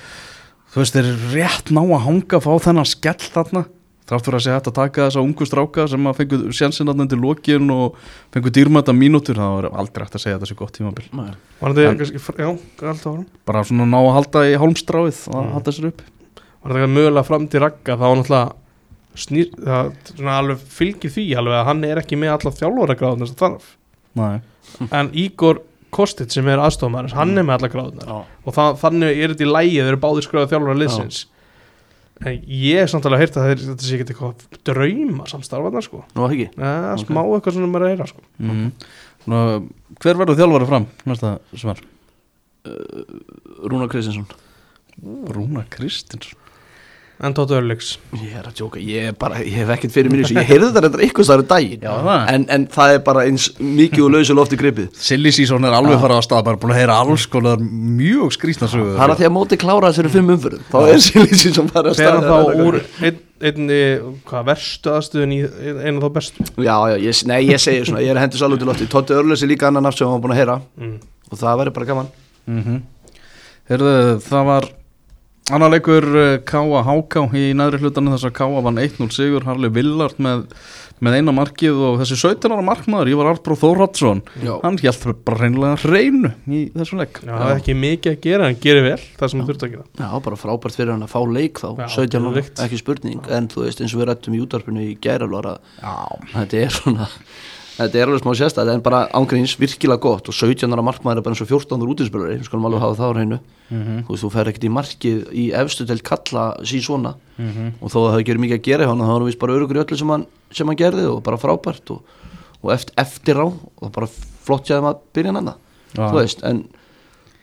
[0.72, 3.64] þú veist, þeir rétt ná að hanga að fá þennan skell þarna
[4.12, 7.20] þrátt fyrir að sé hægt að taka þessa ungu stráka sem að fengu sjansinatna til
[7.24, 7.98] lokin og
[8.36, 11.08] fengu dýrmæta mínútur það var aldrei hægt að segja að þetta sé gott tímabil.
[11.18, 11.30] Nei.
[11.62, 12.50] Var þetta kannski, já,
[12.92, 15.52] alltaf árum bara svona ná að halda í hálmstráið að Mm.
[15.58, 16.02] halda sér upp.
[16.62, 18.54] Var þetta mögulega fram til ragga þá var náttúrulega
[19.16, 23.28] snýr, það svona alveg fylgir því alveg að hann er ekki með alla þjálfara gráðunar
[23.28, 23.76] sem þarf.
[24.16, 24.42] Nei.
[24.92, 25.60] en Ígor
[25.92, 28.12] Kostit sem er aðstofamæður hann er með alla gráðunar
[28.48, 31.18] og það, þannig er þetta í lægi þeir eru báðir skráða þjálfara liðsins
[32.22, 36.04] en ég er samt alveg að heyrta að þetta sé ekki eitthvað drauma samstarfaðna sko
[36.16, 37.06] Nú ekki Eða, Ok.
[37.08, 38.68] smá eitthvað svona maður að heyra sko mm.
[39.22, 39.42] Svona,
[40.02, 41.82] hver verður þjálfari fram næsta svar?
[43.66, 44.28] Rúnar Kristinsson
[45.34, 46.34] Rúna Kristins
[47.22, 50.24] en Tóta Örleiks Ég er að djóka, ég er bara, ég hef ekkert fyrir mér
[50.26, 51.84] Ég heyrði þetta reyndar eitthvað stæður daginn.
[51.86, 52.24] Já, það.
[52.34, 54.88] en, en það er bara eins mikið og lausu lofti gripið.
[54.98, 58.70] Silly Season er alveg farað á stað bara búin að heyra alls konar mjög skrýstna
[58.72, 58.96] sögur.
[58.98, 61.70] Það er að því að móti klára þessu fyrir fimm umfyrir Þá er Silísin sem
[61.72, 63.82] bara fer hann þá úr einn, einni
[64.30, 65.42] hvað verstu aðstöðun í
[65.86, 66.48] einu þá bestu?
[66.58, 68.90] Já, já, ég, nei, ég segi svona, ég er að hendur salur til lofti.
[68.92, 70.58] Tótti Örlösi líka annan nafn sem hann var búin að heyra.
[70.80, 70.98] Mm.
[71.32, 72.12] Og það verður bara gaman.
[72.50, 72.82] Mm
[73.72, 73.92] Herðu,
[74.26, 74.66] það var
[75.50, 76.84] annar leikur eh, K.A.
[76.86, 78.62] Háká í næðri hlutanum þess að K.A.
[78.68, 80.44] vann 1-0 sigur Harli Villard með,
[81.02, 85.42] með eina markið og þessi 17 ára markmaður, Ívar Arbró Þórhatsson Já, hann hjælt bara
[85.42, 87.22] reynilega hreinu í þessum leik.
[87.24, 89.74] Já, það er ekki mikið að gera, en gerir vel það sem hann þurft að
[89.78, 89.88] gera.
[90.04, 91.70] Já bara frábært fyrir hann að fá leik þá.
[91.82, 94.94] Já, 17 ára, ekki spurning En þú veist, eins og við rættum í útarpinu í
[95.82, 95.98] Já,
[96.36, 97.10] Þetta er svona
[97.82, 100.30] Þetta er alveg smá sérstæð, en bara ángríns virkilega gott.
[100.30, 103.00] Og 17 ára markmaður er bara eins og 14 ára útinspilari, við skulum alveg hafa
[103.00, 103.40] það á hreinu.
[103.72, 104.00] Mhm.
[104.06, 107.16] þú veist, þú fer ekkert í markið í efstu til kalla sín svona.
[107.40, 107.74] Mhm.
[107.82, 109.54] og þó að það hafi gerið mikið að gera hjá hann þá hann vist bara
[109.54, 112.02] örugur í öllu sem hann, sem hann gerði og bara frábært og,
[112.62, 115.54] og eftir, eftir á og bara flott þeim að byrja hann
[115.96, 116.68] þú veist, en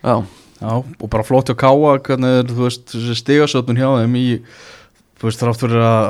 [0.05, 0.25] já,
[0.59, 4.27] Já, og bara flott hjá Káa hvernig er, þú veist, stigasötun hjá þeim í,
[5.21, 6.09] þú veist, þrátt fyrir að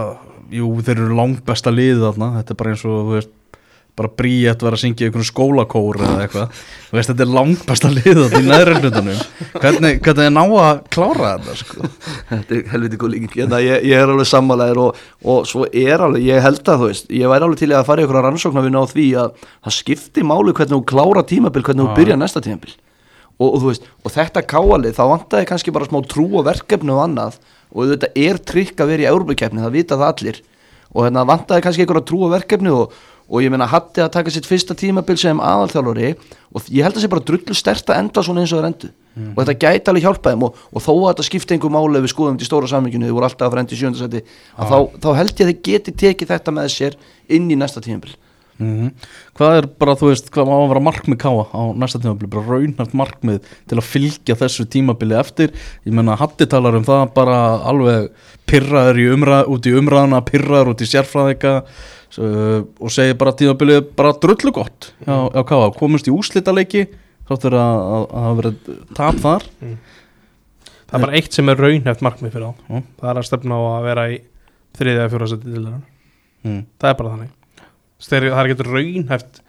[0.56, 3.34] jú, þeir eru langt besta liðið þarna, þetta er bara eins og, þú veist
[3.98, 7.30] bara bríett vera að syngja í einhvern skólakór eða eitthvað, þú veist, þetta er
[7.98, 9.20] liðið þarna í neðri hlutunum
[9.58, 11.90] hvernig, hvernig er ná að klára þetta, sko?
[12.30, 13.32] Þetta er helviti góð líking.
[13.38, 14.90] Ég, ég, ég er alveg sammálaðir og,
[15.34, 18.00] og svo er alveg, ég held að þú veist ég væri alveg til að fara
[18.00, 21.98] í ykkur rannsóknarvinna á því að það skipti máli hvernig þú klára tímabil hvernig þú
[21.98, 22.72] byrja næsta tímabil.
[23.38, 27.04] Og, og veist, og þetta káalið þá vantaði kannski bara smá trú og verkefni og
[27.04, 27.38] annað.
[27.70, 29.10] Og þetta er trygg að vera í
[33.28, 36.14] Og ég meina hatti að taka sitt fyrsta tímabil sem aðalþjálfari
[36.56, 38.64] og ég held að það sé bara drullu stert að enda svona eins og það
[38.64, 41.74] er endu og þetta gæti alveg hjálpa þeim og, og þó að þetta skipti einhver
[41.74, 44.22] máli við skoðum í stóra saminginu þau voru alltaf að fara endi í sjöndasæti
[44.56, 46.98] að þá, þá held ég að þeir geti tekið þetta með sér
[47.36, 48.14] inn í næsta tímabil
[48.58, 48.88] mm
[49.38, 52.46] Hvað er bara, þú veist, hvað má að vera markmið Káa á næsta tímabili, bara
[52.56, 55.52] raunhæft markmið til að fylgja þessu tímabili eftir?
[55.86, 57.36] Ég menna, Hatti talar um það bara
[57.70, 58.08] alveg
[58.50, 63.78] pyrraður í umræð, út í umræðuna, pyrraður út í sérfræðika uh, og segir bara tímabili
[63.94, 66.88] bara drullu gott á, á Káa, komist í úslitaleiki
[67.28, 69.48] þáttur að að- að hafa verið tap þar.
[70.88, 72.54] Það er bara eitt sem er raunhæft markmið fyrir þá.
[72.72, 72.82] Já.
[73.02, 74.14] það er að stefna á að vera í
[74.78, 76.62] þriðið eða fjóra seti til mm.
[76.80, 77.34] það er bara þannig
[77.98, 79.44] Þeir, það er ekki raunhæft.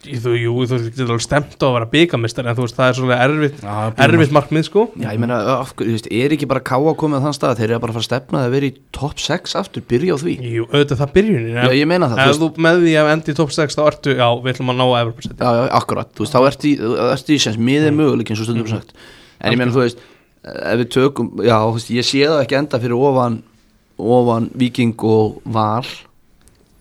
[0.00, 2.94] Þú, jú, þú getur alveg stemt á að vera byggamistari en þú veist, það er
[2.96, 3.72] svolítið erfitt Já,
[4.06, 4.84] erfitt markmið sko.
[4.96, 5.36] Já, ég meina,
[5.76, 7.58] þú veist, er ekki bara káa komið á þann stað?
[7.58, 10.18] Þeir eru bara að fara að stefna að vera í top 6 aftur, byrja á
[10.22, 10.34] því.
[10.40, 13.12] Jú, auðvitað það byrjunin Já, ég meina það, þú Ef veist, þú með því að
[13.12, 15.64] endi í top 6 þá ertu, já, við ætlum að ná að Evropasæti já, já,
[15.82, 16.74] akkurat, þú veist, þá ertu í,
[17.10, 18.96] ertu í sens, miðið möguleik eins og stundum sagt.
[19.44, 20.00] En ég meina, þú veist,
[20.48, 21.60] ef við tökum já,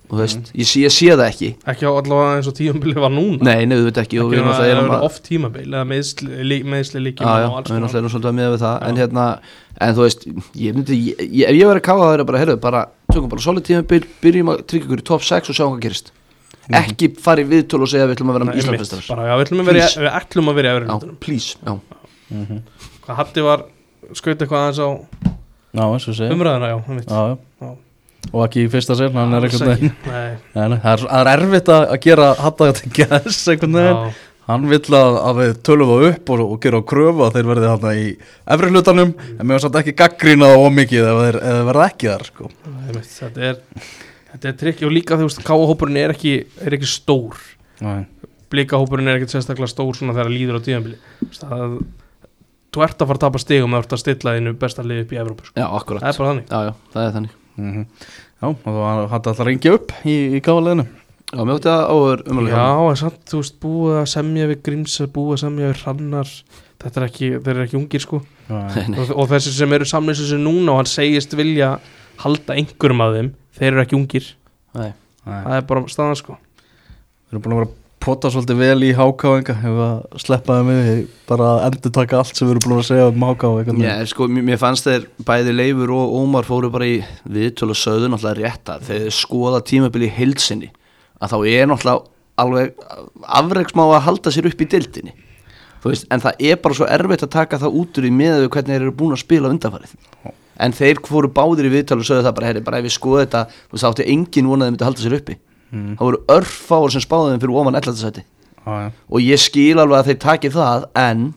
[0.09, 1.49] þú veist, ekki veist, ég sé, ég sé það ekki.
[1.73, 3.39] Ekki á allavega eins og tíumbili var núna.
[3.45, 4.19] Nei, nei, þú veit ekki.
[4.19, 7.75] Og Ekki við að það er að oft tímabil eða meðsli, meðsli líkjum Já, við
[7.77, 8.77] erum svolítið að miða við það.
[8.79, 8.87] Já.
[8.89, 9.25] en hérna,
[9.79, 12.41] en þú veist ég myndi, ég, ég, ef ég verið að káða það er bara,
[12.43, 15.75] heyrðu, bara tökum bara solid tímabil, byrjum að tryggja ykkur í top 6 og sjáum
[15.75, 16.11] hvað gerist.
[16.69, 18.53] Ekki fara í viðtöl og segja að við ætlum að vera
[19.25, 20.01] já, við ætlum að vera, Please.
[20.03, 21.73] við ætlum að vera í Já, Evropasæti please, já.
[23.05, 23.63] Hvað Hatti var,
[24.13, 24.89] skaut eitthvað aðeins á
[25.69, 27.73] Já, eins og segja umræðina, já,
[28.29, 29.91] Og ekki í fyrsta er ekki.
[30.05, 34.17] Nei, Það er, það er erfitt að að gera hatta þetta gæs einhvern veginn
[34.49, 37.49] Hann vill að, að við tölum það upp og, og gera á kröfu að þeir
[37.51, 38.05] verði þarna í
[38.55, 41.83] efri hlutanum en mér var samt ekki gaggrína það ómikið ef þeir, ef þeir verða
[41.91, 42.49] ekki þar sko.
[42.65, 43.59] einmitt, þetta er
[44.31, 46.33] þetta er trikk og líka þú veist káahópurinn er ekki,
[46.65, 47.37] er ekki stór
[47.85, 48.07] Nei.
[48.49, 50.97] blíkahópurinn er ekkert sérstaklega stór svona þegar líður á tíðanbili
[51.37, 51.77] það
[52.73, 55.03] þú ert að fara að tapa stigum eða þú ert að stilla þínu besta lið
[55.03, 55.55] upp í Evrópu sko.
[55.61, 57.85] Já, akkurat það er bara þannig Já, já, það er þannig Mm
[58.39, 60.85] Já, og var hætti alltaf að ringja upp í, í gáleðinu
[61.29, 64.61] Já, mér átti að áður umlega já, en samt, þú veist, búið að semja við
[64.65, 66.31] Gríms búið að semja við Hrannar
[66.79, 68.21] þetta er ekki, þeir eru ekki ungir sko.
[68.49, 71.73] Og, og þessi sem eru samlýsins núna og hann segist vilja
[72.23, 74.31] halda einhverjum af þeim þeir eru ekki ungir.
[74.77, 74.91] Nei.
[75.27, 75.41] Nei.
[75.43, 76.37] það er bara staðan sko.
[76.39, 81.01] Við erum búin að vera pota svolítið vel í hákáinga Hefur að sleppa þeim við
[81.29, 84.59] Bara endur taka allt sem við erum búin að segja um hákáinga Já, sko, mér
[84.61, 89.17] fannst þeir bæði Leifur og Ómar fóru bara í viðtölu og sögðu náttúrulega rétta þegar
[89.19, 90.71] skoða tímabili í heilsinni
[91.19, 92.07] að þá er náttúrulega
[92.39, 92.85] alveg
[93.39, 95.15] afreiksmá að halda sér upp í dildinni
[95.83, 98.49] veist, en það er bara svo erfitt að taka það út úr í með við
[98.55, 99.93] hvernig þeir eru búin að spila undanfarið.
[100.59, 103.25] En þeir fóru báðir í viðtölu og sögðu það bara, herri, bara ef við skoða
[103.25, 105.39] þetta þú veist,
[105.71, 105.95] Mm.
[105.99, 107.99] það voru örfáur sem spáðu þeim fyrir ofan 11.
[108.01, 108.23] seti
[108.65, 108.89] Já, já.
[109.09, 111.27] og ég skil alveg að þeir taki það en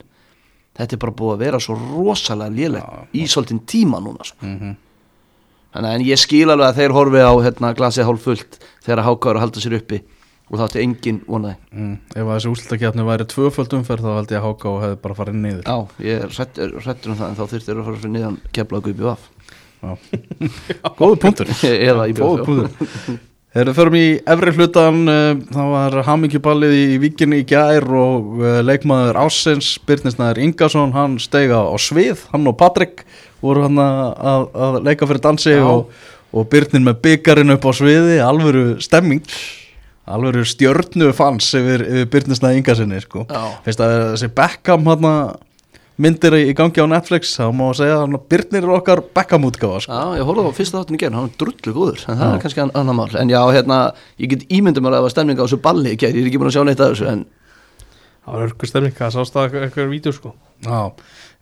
[0.79, 4.41] þetta er bara búið að vera svo rosalega lélegt í svolítinn tíma núna sko.
[4.47, 4.73] Mhm.
[5.75, 9.05] þannig að en ég skil alveg að þeir horfi á hérna, glasið hálf fullt þegar
[9.07, 10.01] hákáður að halda sér uppi
[10.53, 11.95] og þá ætti engin vonaði Mm.
[12.13, 15.35] Ef að þessi úslutakefni væri tvöföld umferð þá held ég að háká hefði bara farið
[15.41, 18.77] niður já, ég er hrættur um það en þá þurftir að fara fyrir niðan kefla
[18.77, 19.21] og gupi af
[20.99, 23.21] Góðu punktur eða í Góðu bjóð punktur
[23.53, 28.39] Þegar við förum í efri hlutan uh, þá var hamingjuballið í vikinni í gær og
[28.41, 33.05] uh, leikmaður Ásens Byrnisnæður Ingarsson, hann steiga á svið, hann og Patrik
[33.45, 34.01] voru hann að,
[34.33, 35.67] að, að leika fyrir dansi Já.
[35.69, 35.93] og,
[36.33, 39.21] og Byrnin með byggarinn upp á sviði, alvöru stemming
[40.13, 43.27] alvöru stjörnu fans yfir, yfir Byrnisnæður Ingarssoni sko.
[43.67, 45.07] Fyrst að þessi Beckham hann
[46.03, 49.93] myndir í gangi á Netflix þá má segja að Byrnir er okkar Beckham útgáfa sko.
[49.99, 52.35] Já, ég horfði á fyrsta þáttin í gerð, hann er drullu góður en það Já.
[52.37, 53.09] er kannski ann- annað mál.
[53.23, 53.79] En já, hérna,
[54.19, 56.57] ég get ímyndum að það var stemning á þessu balli ég er ekki búin að
[56.59, 57.25] sjá neitt af þessu en
[58.23, 60.35] það var örgur stemning, það sást það eitthvað vídeo sko.
[60.63, 60.81] Já,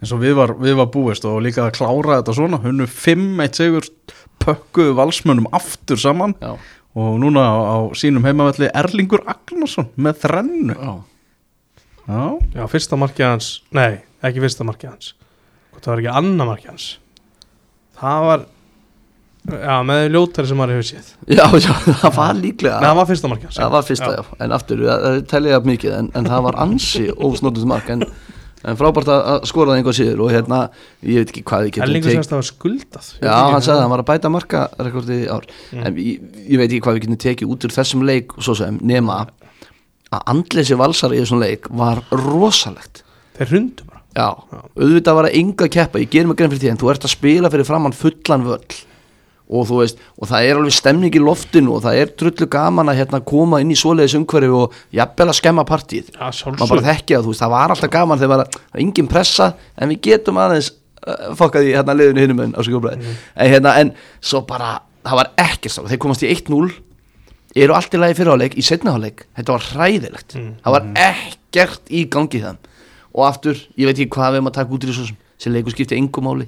[0.00, 3.58] eins og við var, við var búist og líka að klára þetta svona hunnu 5-1
[3.60, 3.88] sigur
[4.40, 6.34] pökkuðu valsmönnum aftur saman.
[6.40, 6.54] Já,
[6.96, 10.74] og núna á, á sínum heimavelli Erlingur Agnarsson með þrennu.
[10.74, 10.94] Já,
[12.08, 12.22] Já,
[12.56, 15.12] já, fyrsta markið hans, nei, ekki fyrsta markið hans.
[15.74, 16.86] Hvort það var ekki annar markið hans?
[18.00, 18.42] Það var
[19.50, 21.12] já, með ljótari sem maður hefur séð.
[21.28, 21.70] Já, já,
[22.02, 22.80] það var líklega.
[22.80, 25.60] Nei, það var fyrsta markið hans Það var fyrsta, já, en aftur, það, telja ég
[25.60, 28.06] af mikið en, en það var ansi ósnóttust mark en,
[28.60, 30.62] en frábært að skora það einhvað síður og hérna,
[31.06, 33.94] ég veit ekki hvað ég getum semst það var skuldað Já, hann sagði að hann
[33.94, 35.46] var að bæta markarekordi í ár.
[35.78, 38.80] En ég, ég veit ekki hvað við getum tekið út úr þessum leik svo sem
[38.84, 39.22] nema
[40.10, 43.04] að andleysi valsar í þessum leik var rosalegt.
[43.38, 44.00] Þeir hrundu bara.
[44.10, 44.26] Já,
[44.74, 47.12] auðvitað var að enga keppa, ég ger mig grein fyrir því en þú ert að
[47.12, 48.80] spila fyrir framann fullan völl.
[49.50, 52.90] Og þú veist, og það er alveg stemning í loftinu og það er trullu gaman
[52.90, 56.36] að hérna koma inn í svoleiðis umhverfi og jafnvel að skemma partíð já, maður bara
[56.38, 59.90] sjálfsög þekki að þú veist, það var alltaf gaman þegar það er engin pressa en
[59.90, 63.18] við getum aðeins uh, fokkað í hérna liðinu hinum en mm.
[63.34, 63.90] en hérna, en
[64.22, 66.70] svo bara, það var ekkert þeir komast í 1-0
[67.56, 70.54] eru allt í lagi fyrirháleik, í setnaháleik þetta var hræðilegt, Mm.
[70.64, 72.58] það var ekkert í gangi þann
[73.14, 75.72] og aftur, ég veit ekki hvað við erum að taka út í þessu sem leikur
[75.74, 76.46] skipti engum máli.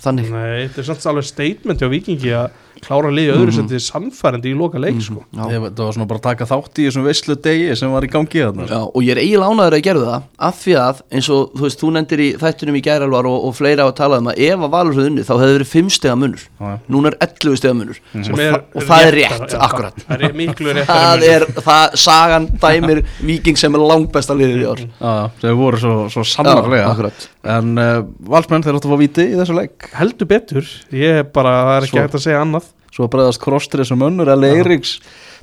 [0.00, 0.30] Þannig.
[0.32, 2.50] Nei, þetta er samt alveg statement hjá Vikingi að
[2.84, 5.24] klára liði öðru sem þetta er sannfærandi í loka leik sko.
[5.30, 5.42] Já.
[5.52, 8.10] Ég, það var svona bara að taka þátt í þessum veislu degi sem var í
[8.12, 8.66] gangi þarna.
[8.70, 11.66] Já, og ég er eiginlega ánæður að gera það af því að eins og þú
[11.66, 14.42] veist, þú nefndir í þættunum í gæralvar og, og fleira á að tala um að
[14.46, 16.46] ef að Valur hefði unni þá hefði verið 5 stega munur.
[16.60, 16.70] Já.
[16.90, 18.00] núna er 11 stega munur.
[18.14, 20.04] Sem og, er þa og það er rétt, já, akkurat.
[20.06, 24.68] Það er miklu rétt það er, það, sagan dæmir viking sem er langbesta liðið í
[24.70, 24.84] ár.
[25.00, 25.12] Já,
[25.42, 27.28] þeir voru svo, svo akkurat.
[27.50, 29.88] En uh, valsmenn þeir áttu að fá víti í þessu leik?
[29.96, 33.40] Heldur betur, ég er bara það er ekki hægt að segja annað Svo að bregðast
[33.42, 34.96] krostur þessum önnur Eli Eiríks,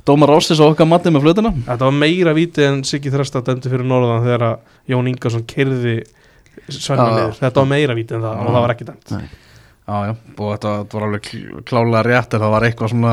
[0.06, 3.72] Dómar Ástis og okkar mati með flötuna þetta var meira víti en Siggi Þresta dæmdi
[3.72, 4.58] fyrir norðan þegar
[4.92, 5.98] Jón Ingarsson kerði
[6.68, 9.12] Svenna niður, þetta var meira víti en það og það var ekki dæmt.
[9.88, 13.12] Já, já, og þetta, var alveg kl- klálega rétt en það var eitthvað svona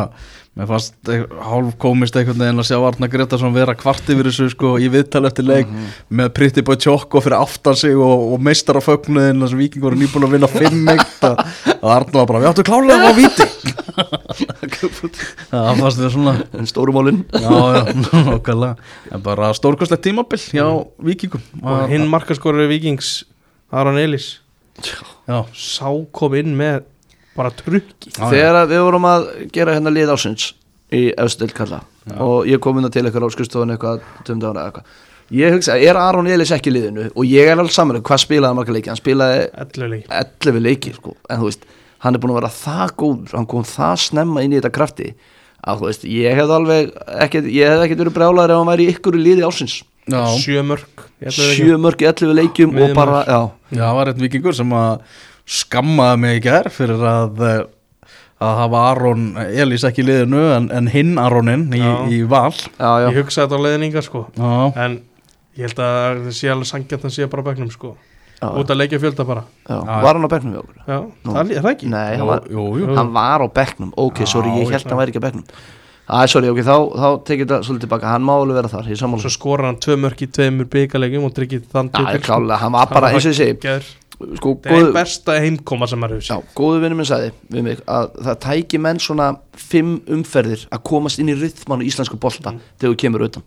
[0.56, 1.10] mér fannst
[1.44, 5.26] hálf komist einhvern veginn að sjá Arna Gretarsson vera kvart yfir þessu sko í viðtal
[5.28, 5.72] eftir leik
[6.08, 9.84] með Pretty Boy Choco fyrir aftan sig og, og meistar á fögnuðin þess að Viking
[9.84, 11.44] voru nýbúin að vinna 5-1 að
[11.86, 13.46] að Arna var bara, við áttu klálega að fá víti.
[15.52, 17.84] Það fannst þér svona en stórumálin já, já,
[18.38, 20.66] okkarlega en bara stórkostlegt tímabill hjá
[21.06, 23.24] Vikingum og hinn markaskorur Vikings
[23.76, 24.40] Aron Elís.
[25.28, 26.84] Já, sá kom inn með
[27.36, 28.12] bara trukki.
[28.16, 30.54] Já, þegar að við vorum að gera hérna lið ásins
[30.96, 31.82] í Östil kalla
[32.22, 35.02] og ég kom inn til eitthvað á skristofun eitthvað tjómdána eða eitthvað.
[35.34, 37.08] Ég hugsa, er Aron Elís ekki í liðinu?
[37.18, 38.92] Og ég er alveg saman, hvað spilaði hann marga leiki?
[38.92, 41.16] Hann spilaði 11 leik 11 leiki sko.
[41.30, 41.66] en þú veist,
[42.06, 45.08] hann er búin að vera það góð hann kom það snemma inn í þetta krafti
[45.66, 46.92] að þú veist, ég hef alveg
[47.26, 50.22] ekkert, ég hef ekkert verið brjálaður ef hann væri í ykkur í liði ásins já,
[50.38, 51.56] sjö mörg í 11 leikjum.
[51.58, 53.40] sjö mörg í 11 leikjum og bara, já,
[53.82, 55.02] Já, var einn vikingur sem að
[55.46, 57.64] skammaði mig í gær fyrir að eh,
[58.46, 62.52] að hafa Aron Elís ekki í liðinu en, en hinn Aronin í, í val.
[62.52, 64.26] Já, já, ég hugsaði þetta á leiðninga sko.
[64.36, 64.50] Já,
[64.86, 64.98] en
[65.56, 67.96] ég held að það sé alveg sangjart að sé bara á bekknum sko.
[68.36, 68.50] Já.
[68.52, 69.46] út að leikja fjölda bara.
[69.64, 69.96] Já, Já.
[70.04, 70.82] var hann á bekknum við okkur?
[71.24, 71.90] Það er það ekki.
[71.94, 72.92] Nei, hann var, jú, jú.
[72.98, 73.96] hann var á bekknum.
[73.96, 75.46] Ok, sorry, ég held að hann væri ekki á bekknum.
[76.06, 79.32] Æ, sorry, ok, þá, þá tekið þetta svolítið tilbaka Hann má alveg vera þar, Svo
[79.34, 83.10] skora hann tvö mörk í tveimur byggalegjum og tryggir þann ég klálega, hann var bara,
[83.10, 83.56] eins og ég segi
[84.16, 87.82] Sko, Það er einn besta heimkoma sem maður hefur góðu vinnur minn sagði við mig
[87.92, 89.26] að það tæki menn svona
[89.60, 92.62] fimm umferðir að komast inn í rythman og íslensku bolta Mm.
[92.80, 93.44] þegar þú kemur utan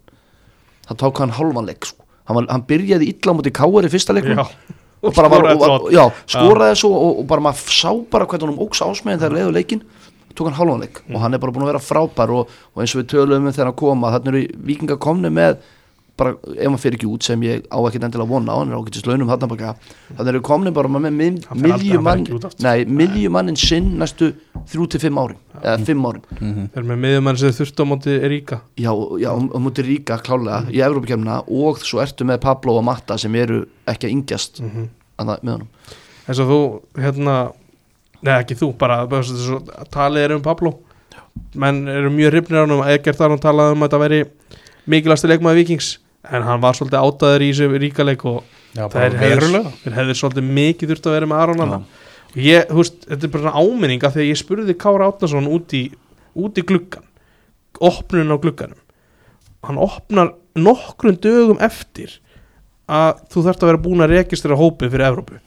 [0.88, 2.04] það tók hann halvan leik sko.
[2.28, 4.44] hann, hann byrjaði illa á móti káir í fyrsta leiknum Já,
[5.02, 5.92] og bara var, og, tvö.
[5.94, 9.52] já, skoraði svo og, og bara maður sá bara hvernig hann óks ásmegin þegar leiðu
[9.56, 9.82] leikin
[10.34, 11.14] tók hann halvan leik Mm.
[11.16, 13.52] og hann er bara búin að vera frábær og, og eins og við töluðum um
[13.52, 15.56] þegar hann koma þannig eru vikinga komni með
[16.18, 18.72] bara ef hann fyrir ekki út sem ég á ekkert endilega að vona á hann
[18.72, 19.74] er ágættis launum þarna baka
[20.16, 21.06] þannig eru komni bara með
[21.48, 24.32] Hann hann ekki miðjumannin sinn næstu
[24.68, 26.24] þrjú til fimm árin eða fimm árin.
[26.40, 26.66] Mhm.
[26.74, 28.60] Þeir eru með miðjumann sem þurftu á móti Ríka.
[28.76, 33.18] Já, já, og múti ríka klálega í Evrópakefna og svo ertu með Pablo og Matta
[33.18, 34.88] sem eru ekki að yngjast mm Mhm.
[35.18, 35.68] með honum.
[36.28, 36.60] Eins og þú,
[37.02, 37.52] hérna
[38.20, 39.58] Nei, ekki þú, bara, svo, svo,
[39.94, 40.80] talið er um Pablo.
[41.54, 44.24] Menn eru mjög hrifnir á hann Egert þar hann talaði um að þetta veri
[44.88, 45.98] mikilvægsti leikmaði vikings
[46.32, 48.42] en hann var svolítið átaður í þessu ríkaleik og
[48.76, 52.98] Já, bara hefði, svolítið mikið þurft að vera með Aron hann og ég, þú veist,
[53.08, 55.84] þetta er bara svona áminning af því að ég spurði Kára Átnason út í
[56.38, 57.08] út í gluggan
[57.80, 58.78] opnun á glugganum.
[59.66, 62.18] Hann opnar nokkrum dögum eftir
[62.88, 65.40] að þú þarft að vera búin að rekistera hópið fyrir Evrópu.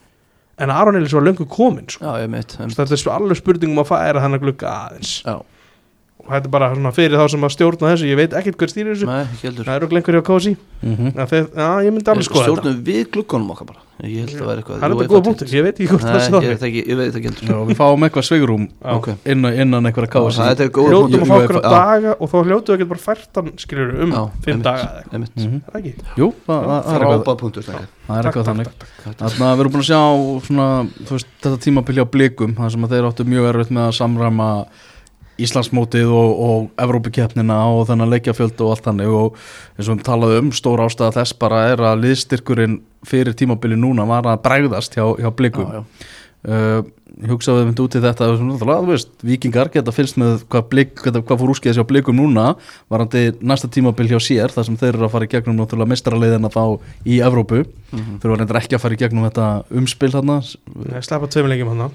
[0.61, 2.05] En Aron Elís var löngu komin sko.
[2.05, 5.13] já, ég mitt þetta er svo alveg spurningum að færa hann að glugga aðeins.
[5.25, 5.39] Já,
[6.21, 8.09] og þetta er bara svona fyrir þá sem að stjórna þessu.
[8.11, 9.07] Ég veit ekkert hver stýrir þessu.
[9.09, 11.11] Nei, það eru glengur hjá Kosi Mhm.
[11.29, 12.61] þeir, já, ég myndi alveg skoða þetta.
[12.61, 13.79] stjórnum við gluggunum okkar bara.
[14.01, 16.21] Ég held að vera eitthvað það er þetta góða punktur, ég veit ekki hvort það
[16.21, 17.67] sé ég það veit ekki, ég veit ekki heldur.
[17.69, 18.95] Við fáum eitthvað sveigrum Já.
[18.97, 21.69] ok, innan, innan það er góða hljótum að fá okkur já.
[21.69, 25.29] daga og þá hljótum við ekki bara fært hann skilur um fimm daga eitthvað.
[25.37, 25.61] Mhm.
[25.61, 25.93] Er það ekki?
[26.17, 27.61] Jú, það, það, það er eitthvað frábæð punktur.
[27.61, 28.67] Það er eitthvað þannig.
[29.21, 30.01] Þannig að við erum búin að sjá
[30.49, 30.67] svona,
[31.05, 33.97] þú veist, þetta tímabilja á blikum þar sem að þeir áttu mjög erfitt með að
[34.01, 34.49] samræma
[35.41, 39.11] Íslandsmótið og, og Evrópukeppnina og þennan leikjafjöld og allt þannig.
[39.11, 39.37] Og
[39.77, 44.05] eins og við talaðum um stór ástæða þess bara er að liðstyrkurinn fyrir tímabili núna
[44.09, 45.69] var að bregðast hjá, hjá blikum.
[45.71, 46.09] Já, já.
[46.51, 46.81] uh,
[47.21, 50.43] ég hugsaði við myndi út í þetta svona, náttúrulega, þú veist, vikingar geta fylgst með
[50.51, 52.45] hvað, blik, hvað, hvað fór úrskeiðis hjá blikum núna
[52.91, 56.53] varandi næsta tímabil hjá sér þar sem þeir eru að fara í gegnum náttúrulega mestrarleiðina
[56.53, 56.63] þá
[57.05, 57.63] í Evrópu.
[57.91, 58.21] Mhm.
[58.23, 59.47] þeir eru ekki að fara í gegnum þetta
[59.81, 60.37] umspil þarna.
[60.85, 61.89] Nei, sleppa tveimur leikjum hann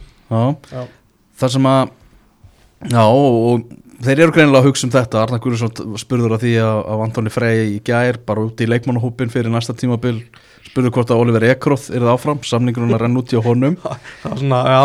[2.84, 3.04] já.
[3.04, 3.66] Og,
[4.04, 5.22] þeir eru greinilega að hugsa um þetta.
[5.22, 9.52] Arnar Guðursson spurður að því að, Antoni Frey í gær bara út í leikmannahópin fyrir
[9.52, 10.20] næsta tímabil
[10.66, 12.40] spurður hvort að Oliver Ekroth er það áfram.
[12.44, 13.76] Samningurinn að renna út í á honum.
[14.22, 14.80] Það var svona, já,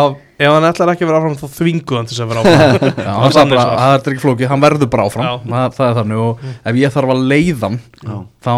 [0.46, 2.88] ef hann ætlar ekki að vera áfram þá þvingu hann til þess að vera áfram.
[3.06, 5.44] Já, hann þannig bara, það er ekki flóki, hann verður bara áfram.
[5.52, 6.22] Það, það er þannig.
[6.22, 8.16] Og ef ég þarf að leiðan Já.
[8.46, 8.54] þá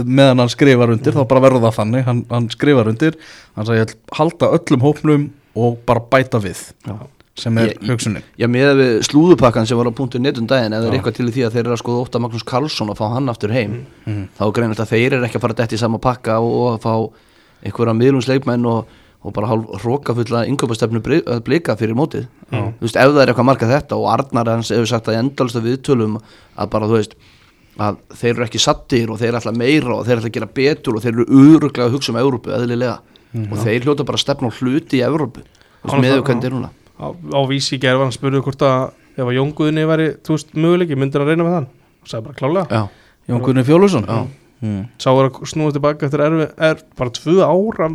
[0.00, 3.20] meðan hann skrifar undir þá bara verður það þannig, hann, hann skrifar undir.
[3.58, 6.64] Hann sagði ég ætla að halda öllum hópnum og bara bæta við.
[6.88, 6.96] Já.
[7.40, 8.22] Sem er hugsunin.
[8.38, 10.98] Já, með við slúðupakkan sem var á punktu netum daginn ef það er Já.
[11.00, 13.52] eitthvað til því að þeir eru að skoða óta Magnús Karlsson og fá hann aftur
[13.56, 13.74] heim
[14.06, 14.28] Mhm.
[14.38, 16.68] þá er greinilegt að þeir eru ekki að fara dætt í sama pakka og, og
[16.76, 16.94] að fá
[17.64, 18.86] einhverja miðlungsleikmenn og,
[19.24, 22.24] og bara hálf rókafulla innköpastefnu að blika fyrir mótið.
[22.50, 22.72] Já.
[22.80, 25.60] þú veist, ef það er eitthvað marka þetta og Arnar hans hefur sagt að endalsta
[25.60, 26.16] viðtölum
[26.56, 27.14] að bara, þú veist
[27.80, 30.36] að þeir eru ekki sattir og þeir eru alltaf meira og þeir eru alltaf að
[30.38, 32.98] gera betur og þeir eru öruglega að hugsa um Evrópu, eðlilega.
[33.30, 35.44] Og þeir hljóta bara að stefna á hluti í Evrópu.
[35.44, 38.16] Þú veist, Alveg með það, hvernig er núna á, á vísi í gerð var hann
[38.18, 41.68] spurði hvort að ef að Jónguðinni væri, þú veist, möguleiki myndir hann reyna með þann
[42.00, 42.66] og sagði bara klálega.
[42.70, 42.88] Já,
[43.30, 44.20] Jón Gunni Fjólusson Já.
[44.60, 44.80] Mm.
[45.00, 47.90] sá er að snúa tilbaka eftir erfi, er bara tvö ára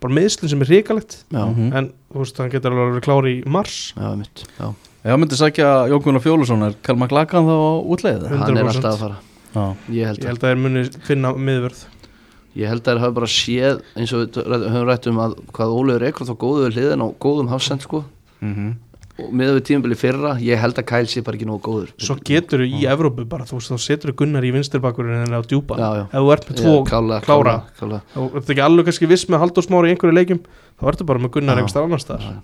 [0.00, 1.24] bara meðslun sem er hrikalegt.
[1.32, 1.72] Já, Mhm.
[1.74, 3.92] en þú veist, hann getur alveg að vera klári í mars.
[3.96, 8.28] Já, mitt Já, Já, myndi sækja Jón Gunnar Fjólusson er Kalmar Glakan þá á útleið
[8.28, 8.76] hann er 100%.
[8.76, 9.16] alltaf að fara.
[9.54, 11.84] Já, Ég held ég að held að þeir muni finna miðvörð.
[12.56, 15.74] Ég held að þeir hafa bara séð eins og við höfum rætt um að hvað
[15.78, 18.04] Óliður Ekroth á góðu við hliðin á góðum hafsend sko
[18.44, 18.74] mm
[19.14, 21.90] og með við tímabili fyrra, ég held að Kæl sé bara ekki nógu góður.
[22.02, 25.36] Svo getur þú í Evrópu bara, þú veist, þá setur þú Gunnar í vinstirbakurinn en
[25.38, 25.78] á djúpa.
[25.78, 26.04] Já, já.
[26.08, 27.54] ef þú ert með tvo klála, klára.
[28.18, 30.42] og ert ekki alveg kannski viss með Halldór Smári í einhverju leikjum
[30.80, 32.34] þá ertu bara með Gunnar einhverstað annar staðar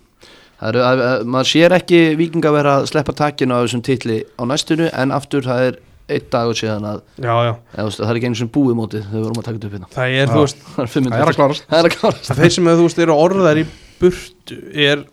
[0.60, 4.18] Það eru, að, að, maður sér ekki vikinga vera að sleppa takinu á þessum titli
[4.36, 5.78] á næstunni en aftur það er
[6.10, 8.76] einn dagur síðan að já, já, eða, þú veist, það er ekki einu sem búið
[8.76, 9.88] mótið þegar við vorum að taka þetta upp hérna.
[9.94, 10.32] Það er, Já.
[10.34, 11.64] þú veist Það er Það er að klárast.
[11.70, 12.30] Það er að klárast.
[12.34, 13.64] Að þeir sem þú veist eru orðar í
[14.02, 14.58] burtu
[14.90, 15.04] er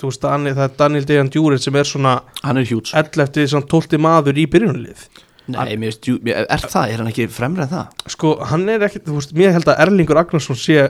[0.00, 3.46] þú veist, Daniel, það er Daniel Dejan Djúrið sem er svona Hann er hjúts 11.
[3.52, 4.00] svona 12.
[4.02, 5.06] maður í byrjunarlið
[5.54, 8.04] Nei, mér veist, er það, er hann ekki fremri en það?
[8.14, 10.86] sko, hann er ekkert, þú veist, mér held að Erlingur Agnarsson sé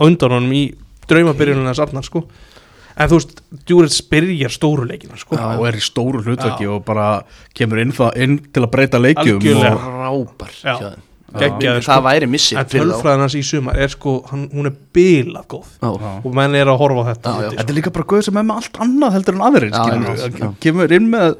[0.00, 0.62] undan honum í
[1.10, 2.22] draumabyrjunarlega sarnar, sko
[2.98, 7.10] en þú veist, Djúrið spyrjar stóruleikina, sko Já, og er í stóru hlutverki og bara
[7.56, 9.76] kemur inn, inn til að breyta leikjum Algjörlega.
[10.08, 10.94] og, Frábær Já.
[11.28, 11.40] Þeim.
[11.42, 12.06] geggjaður það sko.
[12.08, 16.12] væri missi en tölfræðin hans í sumar er sko hann, hún er bilað góð Já.
[16.24, 17.56] Og menn er að horfa á þetta Já, sko.
[17.58, 20.22] Þetta er líka bara gauð sem er með allt annað heldur en aðrir Já, skilur
[20.22, 20.50] já, já.
[20.64, 21.34] Kemur inn með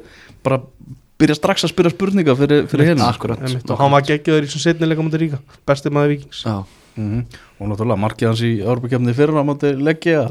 [0.45, 0.61] bara
[1.19, 5.03] byrja strax að spyrja spurninga fyrir, fyrir hérna og hann var geggjaður í sem setnilega
[5.03, 6.59] mútið ríka besti maður vikings Já.
[6.99, 7.25] Mhm.
[7.59, 10.27] Og náttúrulega markið hans í Örbukefni fyrir á móti leggja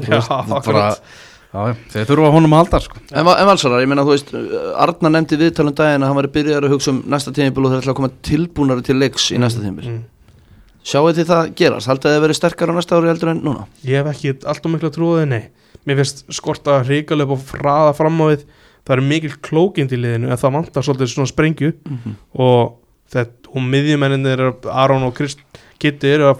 [1.49, 2.99] Já, Þeir þurfa honum að halda sko.
[3.09, 4.27] En, en valsarar, ég meina þú veist
[4.77, 7.81] Arna nefndi viðtalum daginn að hann væri byrjaður að hugsa um næsta tímabil og þeir
[7.81, 10.03] ætla að koma tilbúnari til leiks í næsta tímabil mm.
[10.89, 13.65] Sjáu þið það gerast, haldið þið að verið sterkar á næsta ári heldur en núna?
[13.83, 15.43] ég hef ekki alltaf miklu að trúa þið, nei
[15.89, 18.45] mér finnst skorta ríkalega og fraða fram á við
[18.85, 22.15] það er mikil klókind í liðinu en það vantar svolítið svona sprengju Mhm.
[22.45, 22.77] og,
[23.11, 25.41] þetta, og miðjumenninir Aron og Krist
[26.29, 26.39] að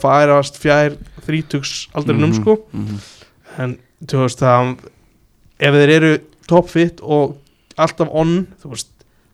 [2.32, 3.04] Mhm, sko mhm.
[3.66, 4.74] en þú veist það
[5.60, 6.12] ef þeir eru
[6.50, 7.36] topfit og
[7.80, 8.90] alltaf on þú veist,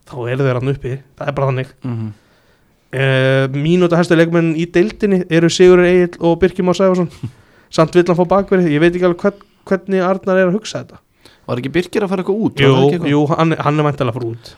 [0.09, 0.93] þá eru þeir hann uppi.
[1.17, 1.71] Það er bara þannig.
[1.85, 2.11] Mhm.
[2.95, 7.09] uh, mínúta hæstu leikmenn í deildinni eru Sigur Egil og Birkjum á Sæfarsson
[7.73, 10.83] samt vill hann fá bakverði ég veit ekki alveg hvern, hvernig Arnar er að hugsa
[10.83, 10.99] þetta.
[11.45, 12.61] Var ekki Birkir að fara eitthvað út?
[12.61, 13.09] jú, eitthvað?
[13.11, 14.53] jú hann, hann er mæntilega að fara út.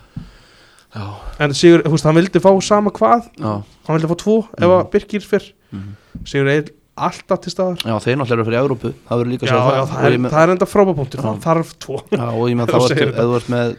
[0.97, 1.05] Já,
[1.43, 3.25] en Sigur, þú veist, hann vildi fá sama hvað.
[3.41, 3.53] Já,
[3.87, 5.95] hann vildi fá tvo ef að Birkir fyrr Mhm.
[6.23, 6.69] Sigur Egil
[7.07, 7.77] alltaf til staðar.
[7.85, 10.17] Já, þeir náttúrulega eru fyrir Európu Það verður líka já, að já, það Og er,
[10.23, 11.97] með- það er enda frábapunktur það þarf tvo.
[12.11, 13.07] Já, og ég með Þú þá ertu,
[13.37, 13.75] ert með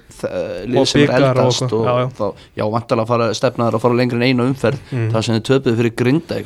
[0.68, 3.84] lið Og sem er bikar og eldast eitthvað, og, já, vantalega að fara stefnaður að
[3.86, 5.08] fara lengra en einu umferð Mm.
[5.12, 6.36] það sem þið töpuðu fyrir grinda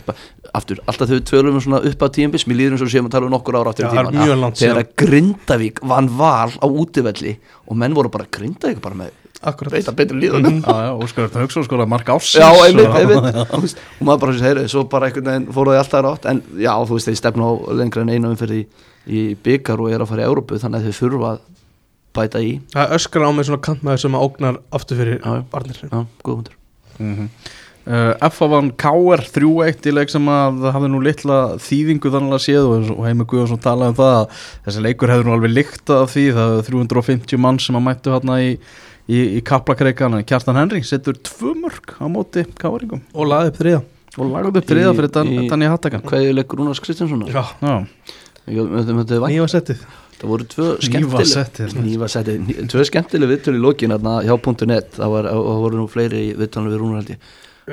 [0.57, 3.15] aftur, alltaf við tölum um svona upp á tímbis mér líður eins og séum að
[3.15, 7.37] tala um nokkur ára Já, í er langt þegar að Grindavík vann val á útivelli
[7.69, 9.13] og menn voru bara Grindavík bara með
[9.73, 12.97] beita betri líðunum Já, já, Óskar Örn Hauksson sko að marka ásins Já, einmitt, og-
[13.57, 13.77] einmitt.
[14.01, 16.29] Og maður bara sér, svo bara einhvern veginn fóru það alltaf rátt.
[16.33, 17.53] En já, þú veist, þeir stefna á
[17.83, 18.63] lengra en einu umferð í,
[19.07, 21.41] í byggar og er að fara í Európu þannig að þeir þurfa að
[22.13, 22.53] bæta í.
[22.75, 25.43] Það öskar á mig svona kantmaður sem að ógnar aftur fyrir Já,
[25.91, 26.07] já.
[26.23, 26.57] Góð hundur
[27.03, 27.29] Mhm.
[27.83, 28.47] Uh, F.A.
[28.47, 32.91] vann KR 3-1 í leik sem að hafði nú litla þýðingu þannig að séð og,
[32.95, 36.23] og Heimi Guðjónsson talaði um það að þessi leikur hefði nú alveg líktað af því.
[36.37, 38.53] Það hefði 350 mann sem að mættu hérna í,
[39.09, 43.83] í, í kaplakreikan Kjartan Henry setur tvö mörg á móti KR-ingum og laði upp þriða
[44.19, 47.33] og lagði upp þriða fyrir Dan, í- Danni Hattakan Hvað er leikur Rúnars Kristjánssonar?
[47.33, 49.83] já, Já, Það nýja settið.
[50.23, 51.77] Voru tvö Nýva skemmtileg.
[51.83, 52.41] Nýva settið.
[52.47, 53.91] Ný- Tvö skemmtileg viðtölu í lokin
[54.27, 54.88] hjá .net.
[54.99, 57.19] Það, var, það voru nú fleiri viðtölu við Rúnar held ég.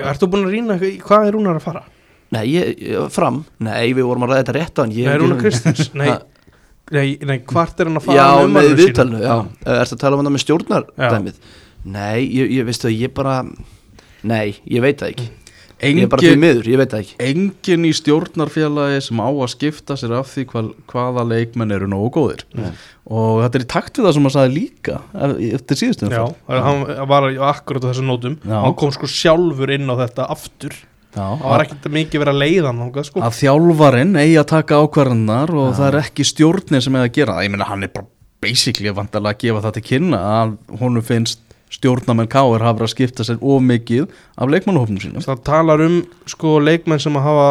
[0.09, 1.83] Ertu búin að rýna hvað er Rúnar að fara?
[2.33, 3.43] Nei, ég, fram.
[3.65, 4.93] Nei, við vorum að ræða þetta rétt á hann.
[4.93, 6.09] Ég, Nei, Rúnar Kristins Nei?
[6.95, 9.35] Nei, nei, hvart er hann að fara Já, með með viðtalinu, já.
[9.79, 11.43] Ertu að tala um þetta með stjórnardæmið?
[11.89, 13.41] Nei, ég, ég veistu að ég bara
[14.27, 15.27] Nei, ég veit það ekki.
[15.79, 17.13] Ég er bara engin, miður, ég veit það ekki.
[17.23, 22.09] engin í stjórnarfélagi sem á að skipta sér af því hva, hvaða leikmenn eru nógu
[22.17, 22.43] góðir.
[22.59, 22.73] Nei.
[23.07, 24.97] og þetta er í takt við það sem hann sagði líka
[25.55, 28.35] eftir síðustum Já, hann var akkurat á þessum nótum.
[28.43, 28.57] Já.
[28.59, 30.75] Hann kom sko sjálfur inn á þetta aftur
[31.15, 33.21] Það var ekkert mikið verið að leiða hann þangað, sko.
[33.25, 35.75] að þjálfarinn eigi að taka ákvarðanar og Já.
[35.79, 38.09] það er ekki stjórnin sem eigi að gera það ég meina hann er bara
[38.45, 41.41] basically vandalega að gefa það til kynna að honum finnst
[41.73, 44.05] stjórnamenn Káir hafa verið að skipta sér of mikið
[44.37, 45.97] af leikmannahofnum sínum Það talar um
[46.29, 47.49] sko leikmenn sem að hafa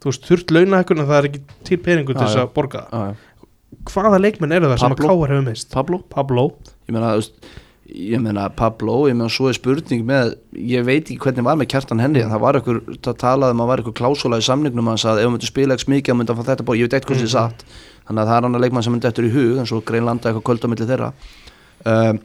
[0.00, 2.84] þú veist, þurft launahækkun en það er ekki til peningu til þess að borga.
[3.90, 5.10] Hvaða leikmenn eru það sem að Pablo.
[5.10, 5.68] Káar hefur mist?
[5.74, 6.46] Pablo Pablo
[6.88, 7.52] Ég meina, þú veist
[7.90, 11.70] Ég meina Pablo, ég meina svo er spurning með Ég veit ekki hvernig var með
[11.72, 14.86] kjartan henni En það var einhver, það talaði um að var einhver klásóla í samningnum
[14.92, 16.86] Hann sagði ef hann myndi spila ekki mikið Hann myndi að fá þetta bóð, ég
[16.86, 17.26] veit eitthvað hvað Mhm.
[17.26, 17.64] sem satt.
[18.06, 20.30] Þannig að það er annar leikmann sem myndi eftir í hug En svo grein landa
[20.30, 21.12] eitthvað kvöld á milli þeirra.
[21.86, 22.20] Um,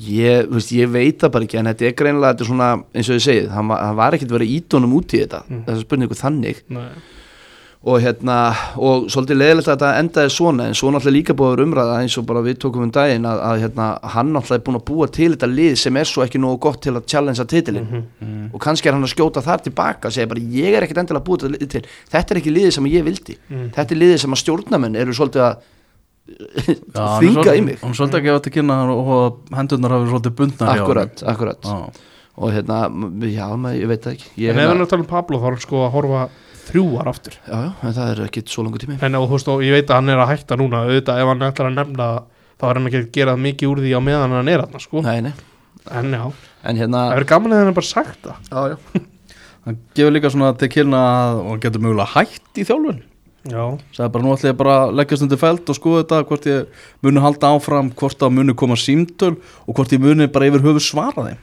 [0.00, 3.08] ég, veist, ég veit það bara ekki En þetta er greinlega, þetta er svona eins
[3.10, 5.42] og ég segið Hann, var- hann var ekkert verið ídónum út í þetta.
[5.50, 5.64] Mm.
[5.66, 6.88] Þessa spurningu þannig Nei.
[7.80, 8.34] Og hérna
[8.76, 12.16] og svolítið leðilegt að þetta endaði svona en svo náttúrulega líka búið að umræða eins
[12.20, 15.06] og bara við tókum um daginn að, að hérna, hann náttúrulega er búin að búa
[15.16, 17.86] til þetta lið sem er svo ekki nógu gott til að challengea titilin
[18.20, 18.50] Mhm.
[18.52, 21.24] og kannski er hann að skjóta þar tilbaka og segja bara ég er ekkert endilega
[21.24, 23.36] búið til, lið til þetta er ekki liðið sem ég vildi.
[23.48, 23.70] Mhm.
[23.72, 25.56] þetta er liðið sem að stjórnamenn eru svolítið að
[27.32, 27.80] svol- í mig.
[27.80, 31.64] hann svolítið að gefa til kynna og hendurnar hafi svolítið bundnar hjá akkurat, akkurat
[36.70, 37.36] það er hann horfa þrjúar aftur.
[37.46, 38.98] Já, já, en það er ekki svo langur tími.
[39.02, 41.44] En og, veist, og ég veit að hann er að hætta núna auðvitað ef hann
[41.50, 42.24] ætlar að nefna það,
[42.60, 45.02] þá er hann ekki að gera mikið úr því á meðan hann er hann sko.
[45.02, 45.32] nei, nei.
[45.90, 46.24] En já,
[46.70, 48.50] en hérna það er gaman að hann bara sagt það.
[48.50, 49.04] Já, já.
[49.66, 53.00] hann gefur líka svona til kynna að- og getur mögulega hætt í þjálfun.
[53.48, 53.62] Já,
[53.96, 56.66] sagði bara nú ætla ég bara að leggjast undir feld og skoða þetta hvort ég
[57.00, 60.82] muni halda áfram hvort það muni koma símtöl og hvort ég muni bara yfir höfu
[60.84, 61.38] svara þeim.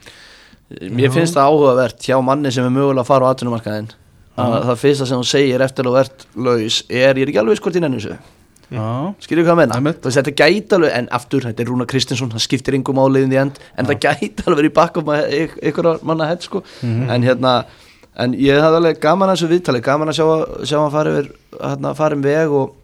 [0.93, 3.89] Mér finnst það áhugavert hjá manni sem er mögulega að fara á atvinnumarkaðin
[4.37, 7.39] að það fyrsta sem hún segir eftir að þú ert laus er, ég er ekki
[7.41, 8.17] alveg viss hvort ég nenni þessu.
[8.67, 8.83] Já,
[9.23, 12.43] skilur hvað að menna, þú þetta gæti alveg en aftur, þetta er Rúna Kristinsson, það
[12.43, 15.11] skiptir yngum áliðin í end, en það gæti alveg verið í bakkum
[15.71, 16.63] ykkur manna hett sko.
[16.81, 17.09] Mhm.
[17.15, 17.53] en hérna,
[18.17, 20.27] en ég hafði alveg gaman að þessu viðtali gaman að sjá,
[20.67, 21.31] sjá hann fara yfir
[21.61, 22.75] hérna, fara um veg og,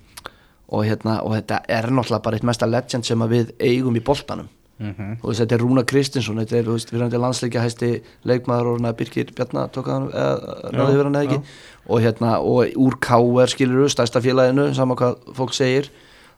[0.70, 4.06] og, hérna, og þetta er náttúrulega bara eitt mesta legend sem að við eigum í
[4.08, 4.47] boltanum
[4.80, 5.17] Mhm.
[5.24, 9.69] og þetta er Rúna Kristinsson þetta er, erum landsleikja hæsti leikmaður og hérna Birgir Bjarnar
[9.69, 11.41] tók hann eða náði hann eða ekki?
[11.89, 13.47] Og hérna, og úr K.R.
[13.53, 15.89] skilur stærsta félaginu, saman hvað fólk segir.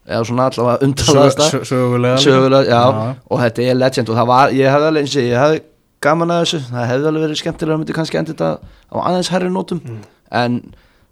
[0.06, 3.16] Eða svona allavega umtalaðasta Sö- Sögulega sögulega, já, Já.
[3.32, 5.62] og þetta er legend og það var, ég hefði alveg eins og ég hefði
[6.02, 8.60] gaman að þessu, það hefði alveg verið skemmtilega að myndi kannski enda þetta
[8.94, 9.82] á aðeins herri nótum.
[10.32, 10.60] En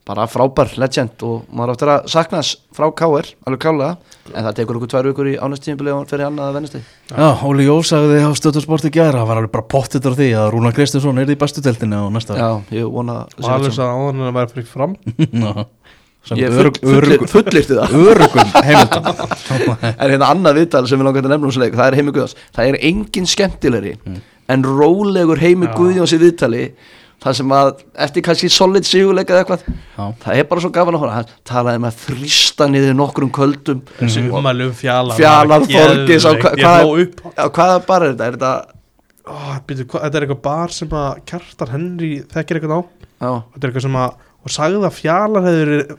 [0.04, 3.30] bara frábær legend og maður áttur að sakna þess frá K.R.
[3.48, 6.58] alveg klálega, en það tekur okkur tvær vikur í ánæstíðinbili og hann í annað að
[6.58, 6.76] vennast
[7.14, 10.28] Já, Óli Jó sagði á stöðarsport í gæra það var alveg bara pottitur á því
[10.42, 13.88] að Rúnar Kristinsson er í bestu teltinu á næsta Já, ég vona og alveg svo
[13.88, 14.98] áðan en að vera fyrir fram.
[16.40, 17.96] Ég full, fullir, fullirti það.
[18.00, 19.74] Örugum heimildum.
[19.92, 22.14] En hérna annað viðtal sem við langar að nefna um svo leik Það er Heimi
[22.16, 22.36] Guðjóns.
[22.56, 23.94] Það er engin skemmtilegri
[24.54, 25.68] En rólegur Heimi.
[25.76, 26.64] Guðjóns í viðtali
[27.24, 27.70] Það sem að
[28.06, 30.06] eftir kannski solid sigurleika eða eitthvað Já.
[30.26, 33.80] Það er bara svo gafan að hóra Hann talaði með að þrýsta niður nokkrum köldum.
[34.02, 34.10] Um
[35.22, 38.28] Fjalar, Þorgils, á ég hva- ég hvað- hvað er bara þetta?
[38.28, 38.54] Er þetta
[39.24, 39.36] Ó,
[39.68, 42.82] býtu, hva, þetta er eitthvað bar sem að Kjartar Henry þekkir eitthvað á.
[43.24, 44.14] Já, þetta er eitthvað sem að
[44.44, 45.98] og sagði að fjalar hefur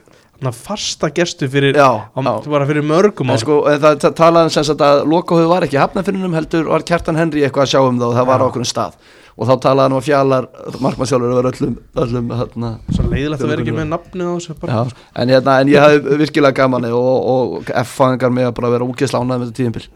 [0.55, 2.67] fasta gestu fyrir já, á, já.
[2.67, 3.41] fyrir mörgum árum.
[3.41, 7.17] sko, en það, það talaði sem sagt að lokahauð var ekki hafnafyrinum heldur var Kjartan
[7.17, 8.49] Henry eitthvað að sjá um það og það var á Já.
[8.51, 8.99] okkur stað
[9.35, 10.49] og þá talaði hann um að fjallar
[10.85, 11.73] markmannsjálfur var öllum,
[12.05, 14.35] öllum hérna, svo leiðilegt að vera ekki með á.
[14.71, 14.83] Já,
[15.23, 19.41] en, hérna, en ég hafði virkilega gaman og, og F-fangar með að vera úgeðsla ánæð
[19.41, 19.89] með þetta tíðinbil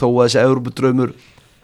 [0.00, 1.12] þó að þessi Európa-draumur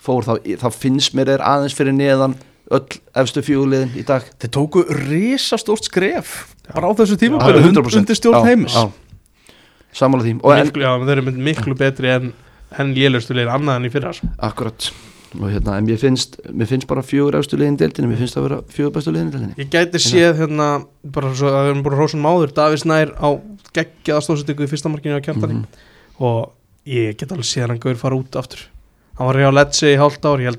[0.06, 2.36] fór þá, þá finnst mér er aðeins fyrir neðan
[2.70, 4.24] öll efstu fjögulegin í dag.
[4.42, 7.98] Þeir tóku risastórt skref bara á þessu 100%.
[8.00, 8.78] undir stjórn Já, heimis.
[9.96, 10.32] Sammála því.
[10.42, 12.32] Og en, miklu, já, þeir eru miklu betri en
[12.76, 14.28] henn lélustu leir annað en í fyrra sko.
[14.44, 14.88] akkurat.
[15.36, 18.42] Og hérna, en mér finnst, mér finnst bara fjögur efstu legin deildinu, mér finnst það
[18.42, 20.68] að vera fjögur bestu legin deildinu ég gæti séð hérna
[21.12, 23.28] bara svo að við erum búin hrósum áður Davís Nær á
[23.76, 25.58] geggjaða stóðsettingu í fyrsta markinu á kjartani.
[25.58, 25.66] Mhm.
[26.24, 26.52] og
[26.86, 28.62] ég get alveg séð hann gaur fara út aftur.
[29.18, 30.56] Hann var hjá Letsi í hálft ár ég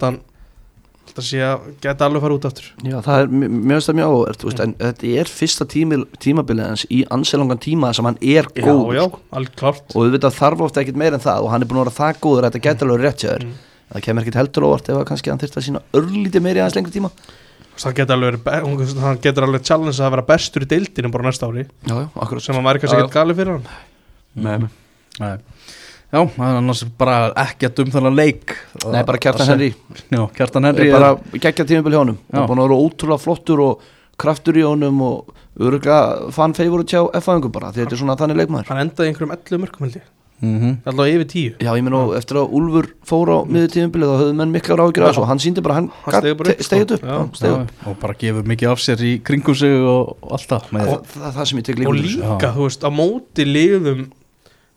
[1.18, 2.68] held að að sé að geta alveg fara út aftur.
[2.86, 3.30] Já, það er,
[3.68, 7.92] finnst það mjög áhugavert veist, en þetta er fyrsta tími, tímabilið hans í anselangan tíma
[7.98, 9.04] sem hann er já, góð já,
[9.40, 11.72] alveg klart og við veitum að þarf ofta ekkert meir en það og hann er
[11.72, 13.48] búin að vera það góður að þetta getur alveg rétt þér.
[13.48, 13.58] Mm.
[13.92, 16.78] það kemur ekkert heldur óvart ef að kannski hann þyrst að sína örlítið meiri aðeins
[16.78, 17.12] lengri tíma.
[17.78, 18.50] Það getur alveg,
[19.04, 21.68] hann getur alveg challenge að vera bestur í deildinu bara næsta ári.
[21.86, 23.68] Já, já, sem hann væri kannski ekkert galið fyrir hann.
[24.38, 24.70] Nei,
[25.18, 25.38] Nei.
[26.08, 28.54] Já, það er annars bara ekkert um þannig leik
[28.86, 29.70] Nei, bara Kjartan Að- Henry
[30.08, 32.40] Já, Kjartan Það Henry er bara geggja tímabil hjá honum Já.
[32.40, 33.82] og búin að vera ótrúlega flottur og
[34.18, 38.16] kraftur í honum og öruglega fann feifur að tjá F-fæðingum bara því þetta er svona
[38.22, 40.08] þannig leikmaður hann endaði í einhverjum 11 mörgum held ég
[40.42, 40.74] mm -hmm.
[40.86, 44.18] alltaf yfir 10 Já, ég meina og eftir að Úlfur fór á miður tímabilið þá
[44.22, 45.12] höfðu menn miklar ágjur af Já.
[45.14, 46.64] þessu hann síndi bara hann, Hann upp, sko.
[46.64, 47.48] stegið upp, Já.
[47.48, 47.72] já, upp.
[47.88, 51.28] og bara gefur mikið af sér í kringum sig og, og allt það Það, það
[51.28, 52.54] er það sem ég tek líka og líka, Já.
[52.56, 54.08] þú veist, á móti liðum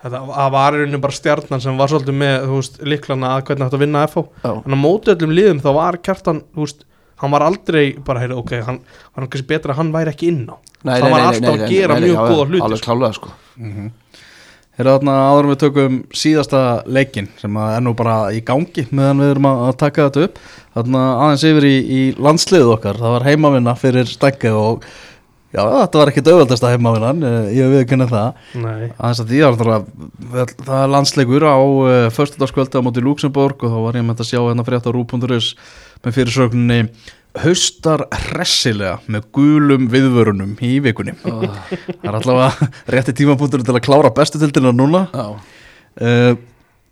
[0.05, 3.43] þetta að var í rauninu bara stjarnan sem var svolítið með, þú veist, líklana að
[3.51, 6.87] hvernig hægt að vinna FH, en á móti öllum liðum þá var kjartan, þú veist
[7.21, 8.79] hann var aldrei bara, heyrðu, ok, hann
[9.13, 10.57] var kannski betra að hann væri ekki inn á.
[10.81, 12.87] Nei, Það nei, var nei, alltaf nei, að nei, gera mjög góða hluti, Alveg sko.
[12.89, 13.33] klálega sko.
[14.81, 19.21] Hérna þarna áður en við tökum síðasta leikin sem er nú bara í gangi meðan
[19.21, 20.39] við erum að taka þetta upp.
[20.79, 23.01] Þarna aðeins yfir í, í landsliðu okkar.
[23.03, 24.87] Það var heimavinna fyrir stækki og
[25.51, 28.43] já, þetta var ekki döfaldasta heimavinnan eh, ég við kynna það.
[28.63, 29.87] Nei, aðeins að því að það,
[30.67, 34.31] það er landsleikur á uh, förstudagskvöldi á móti Luxemburg og þá var ég með að
[34.33, 35.55] sjá hérna frétt á rú.is
[36.01, 36.83] með fyrirsögninni
[37.41, 41.15] haustar hressilega með gulum viðvörunum í vikunni.
[41.23, 41.45] Það
[42.03, 45.07] er allavega rétti tímapunktur til að klára bestu tildina núna.
[45.15, 45.29] Já,
[46.01, 46.33] uh,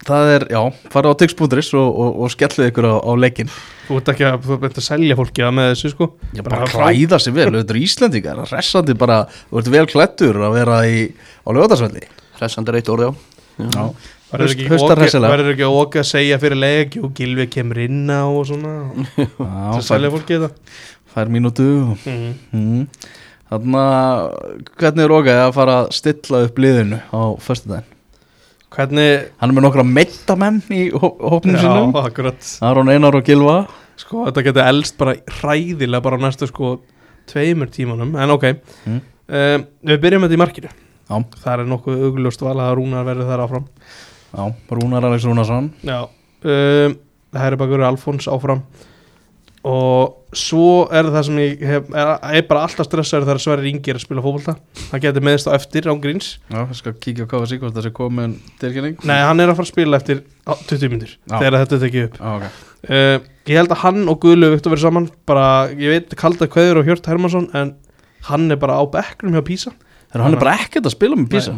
[0.06, 0.60] það er, já,
[0.92, 3.50] farið á tix.is og, og, og skellið ykkur á, á leikin
[3.88, 6.10] þú ert ekki að, þú ert að selja fólki að með þessu, sko.
[6.36, 10.60] Já, bara klæða sig vel, þetta er Íslandingar hressandi bara, þú ert vel klættur að
[10.60, 11.02] vera í,
[11.42, 12.06] á lögadagsvelli
[12.38, 13.34] hressandi reitt orð, já.
[13.58, 13.84] Já,
[14.28, 18.74] Verður ekki, oki að segja fyrir leik og Gilvi kemur inn á og svona.
[19.16, 20.74] Já, til að selja fólki þetta.
[21.14, 21.68] Fær mínútu.
[21.94, 22.34] Og mm.
[22.52, 22.82] mm.
[23.48, 24.26] Þannig að
[24.82, 27.97] hvernig er Rógaði að fara að stilla upp liðinu á föstudaginn?
[28.74, 32.40] Hvernig Hann er með nokkra meitamenn í hó hópnum akkurat.
[32.68, 33.62] Aron Einar og Gilva
[33.98, 36.74] Sko, þetta getur elst bara hræðilega bara á næstu sko
[37.28, 38.44] tveimur tímanum En ok,
[38.86, 39.00] Mm.
[39.28, 40.68] um, við byrjum þetta í markinu.
[41.08, 43.66] Já, Það er nokkuð augljóst val að Rúnar verður þar áfram.
[44.36, 45.70] Já, Rúnar Alex Rúnarsson.
[45.82, 46.96] Já um,
[47.32, 48.62] Það er bakur Alfons áfram
[49.66, 53.90] Og svo er það sem ég hef, er, er bara alltaf stressaður þegar Sverrir Ingi
[53.90, 54.54] er að spila fótbolta.
[54.92, 56.28] Hann getur meðist á eftir án gríns.
[56.46, 59.00] Já, ég skal kíkja á KFC hvort það sé komin tilkynning.
[59.08, 61.34] Nei, hann er að fara að spila eftir á, 20 myndir Já.
[61.34, 62.20] Þegar þetta tekið upp.
[62.22, 62.62] Já, ok.
[62.78, 63.16] Uh,
[63.50, 65.10] ég held að hann og Guðlu Viktor verið saman.
[65.26, 67.74] Bara, ég veit, kalda kveður og Hjört Hermansson en
[68.28, 69.74] hann er bara á bekknum hjá Písa
[70.08, 71.54] Þegar hann er bara ekkert að spila með Písa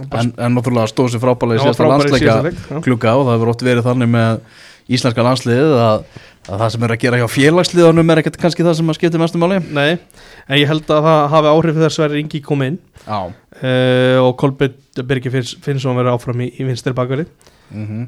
[0.00, 3.88] en, en náttúrulega stóð sér frábælega í síðasta landsleika klukka og það hefur ótt verið
[3.88, 4.44] þannig með
[4.90, 6.04] íslenska landsliðið að,
[6.48, 9.20] að það sem er að gera hjá félagsliðanum er ekkert kannski það sem að skipti
[9.20, 9.58] mestu máli.
[9.76, 9.98] Nei,
[10.46, 12.78] en ég held að það hafi áhrif þegar Sverri Ingi kom inn.
[13.06, 17.26] Uh, og Kolbjörn Birgir Finns, Finnsson verið áfram í, í vinstri bakverði
[17.72, 18.04] mm -hmm.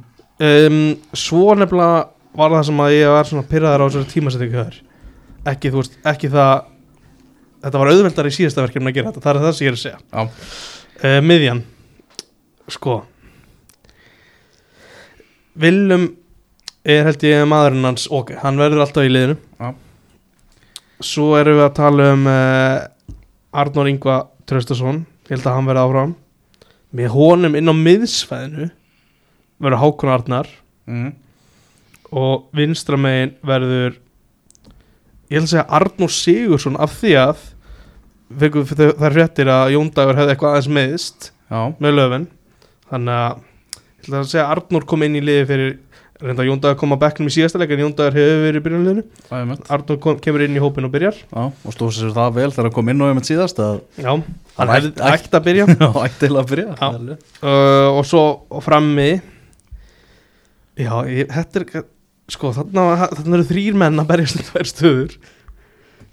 [0.47, 2.07] um, Svo nefnilega
[2.37, 4.65] var það sem að ég var svona pyrraðar á þessari tímasettingu
[5.53, 6.65] ekki, veist, ekki það
[7.63, 9.79] þetta var auðveldar í síðasta verkefni að gera þetta það er það sem ég er
[9.79, 9.99] að segja.
[11.03, 11.63] Uh, Miðjan.
[12.69, 13.03] Sko.
[15.59, 16.22] Willum
[16.85, 19.39] er held ég maðurinn hans ok, hann verður alltaf í liðinu.
[19.59, 19.73] Já.
[21.03, 24.19] Svo erum við að tala um uh, Arnór Ingva
[24.49, 26.17] Traustason, ég held að hann verði áfram.
[26.93, 28.69] Með honum inn á miðsfæðinu
[29.63, 30.51] verður Hákon Arnar.
[30.83, 31.13] Mm.
[32.13, 33.95] og vinstra megin verður
[35.31, 37.45] ég held að segja Arnór Sigursson af því að
[38.43, 42.27] við þær fréttir að Jóndagur hefði eitthvað aðeins meðist Já, með löfin
[42.91, 45.73] þannig að að Arnór kom inn í liði fyrir
[46.23, 49.39] reynda Jóndagur kom á bekknum í síðasta leik en Jóndagur hefur verið í byrjunliðinu það
[49.41, 51.19] er mitt Arnór kom, kemur inn í hópin og byrjar.
[51.33, 54.11] Já, og stóð sér það vel þegar hann kom inn og einmitt síðast að já,
[54.59, 55.67] hann ætti- ætti að byrja.
[55.83, 56.77] Já, ætti að byrja.
[57.43, 59.09] Uh, og svo og frammi.
[60.81, 61.87] Já, ég, þetta er
[62.33, 65.17] sko, þarna, þarna eru þrýr menn að berjast í tvær stöður.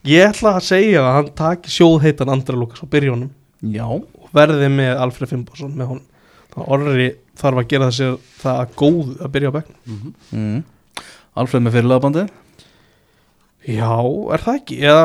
[0.10, 3.32] Ég ætla að segja að hann taki sjóðheitan Andra Lukas og byrja honum.
[3.64, 6.06] Já, og verði með Alfred Fimborsson með honum.
[6.60, 7.08] Að Orri
[7.40, 8.10] þarf að gera þessi
[8.42, 9.80] það að góð að byrja á bekknum.
[9.96, 10.14] Mhm.
[10.36, 10.60] mm.
[11.40, 12.24] Alfred með fyrirlegabandi
[13.70, 13.92] já,
[14.34, 14.78] er það ekki?
[14.90, 15.04] Eða,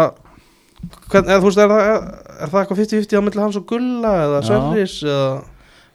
[1.11, 1.91] hvern, eða þú veist, er það,
[2.45, 4.47] er það eitthvað 50-50 á milli hans og Gulla eða Já.
[4.49, 5.29] Sverris eða,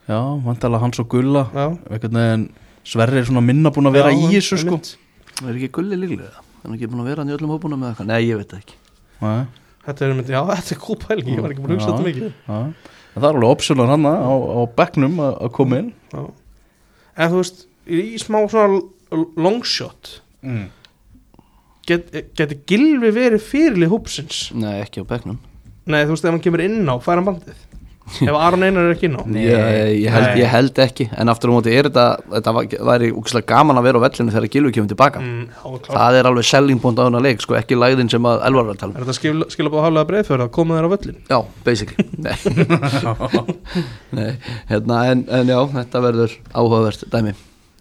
[0.10, 1.44] Já, vantala hans og Gulla.
[2.90, 4.80] Sverri er svona minna búin að vera Já, í þessu sko.
[5.40, 7.80] Það er ekki gulli líklega Það er ekki búin að vera hann í öllum hópunum
[7.84, 8.08] með eitthvað?
[8.10, 8.80] Nei, ég veit ekki.
[9.22, 9.44] Nei,
[9.86, 12.08] Þetta er, einmitt- já, þetta er góð pæling, ég var ekki búin að hugsa þetta
[12.10, 12.32] mikið
[13.16, 16.22] það er alveg opsjónar hann á, á bekknum að koma inn já.
[17.20, 20.68] En þú veist, í smá svona l- long shot mm.
[21.90, 25.40] get, Geti Gilvi verið fyrirlið hópsins Nei, ekki á bekknum
[25.90, 27.66] Nei, þú veist, ef hann kemur inn á, fær hann bandið
[28.26, 29.24] Ef Aron Einar er ekki inn á?
[29.30, 31.06] Nei, ég, ég, held, ég held ekki.
[31.20, 34.34] En aftur á móti er þetta Þetta var- væri úkslega gaman að vera á vellinu
[34.34, 35.20] þegar Gilvi kemur tilbaka.
[35.22, 35.90] Mm, klart.
[35.94, 38.74] Það er alveg selling point á hennar leik Sko ekki læðin sem að Elvar var
[38.76, 38.98] að tala um.
[38.98, 41.20] Er þetta skil, að haflega breið fyrir að koma þér á völlin?
[41.30, 42.06] Já, basically.
[42.18, 42.36] Nei,
[44.20, 44.32] Nei.
[44.70, 47.34] Hérna, en, en já, þetta verður áhugavert dæmi.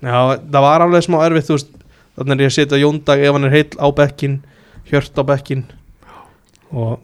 [0.02, 1.74] Já, það var alveg smá erfitt, þú veist
[2.18, 4.32] Þannig er ég að setja Jóndag ef hann er heill á bekkin
[4.90, 5.64] Hjört á bekkin
[6.74, 6.98] Og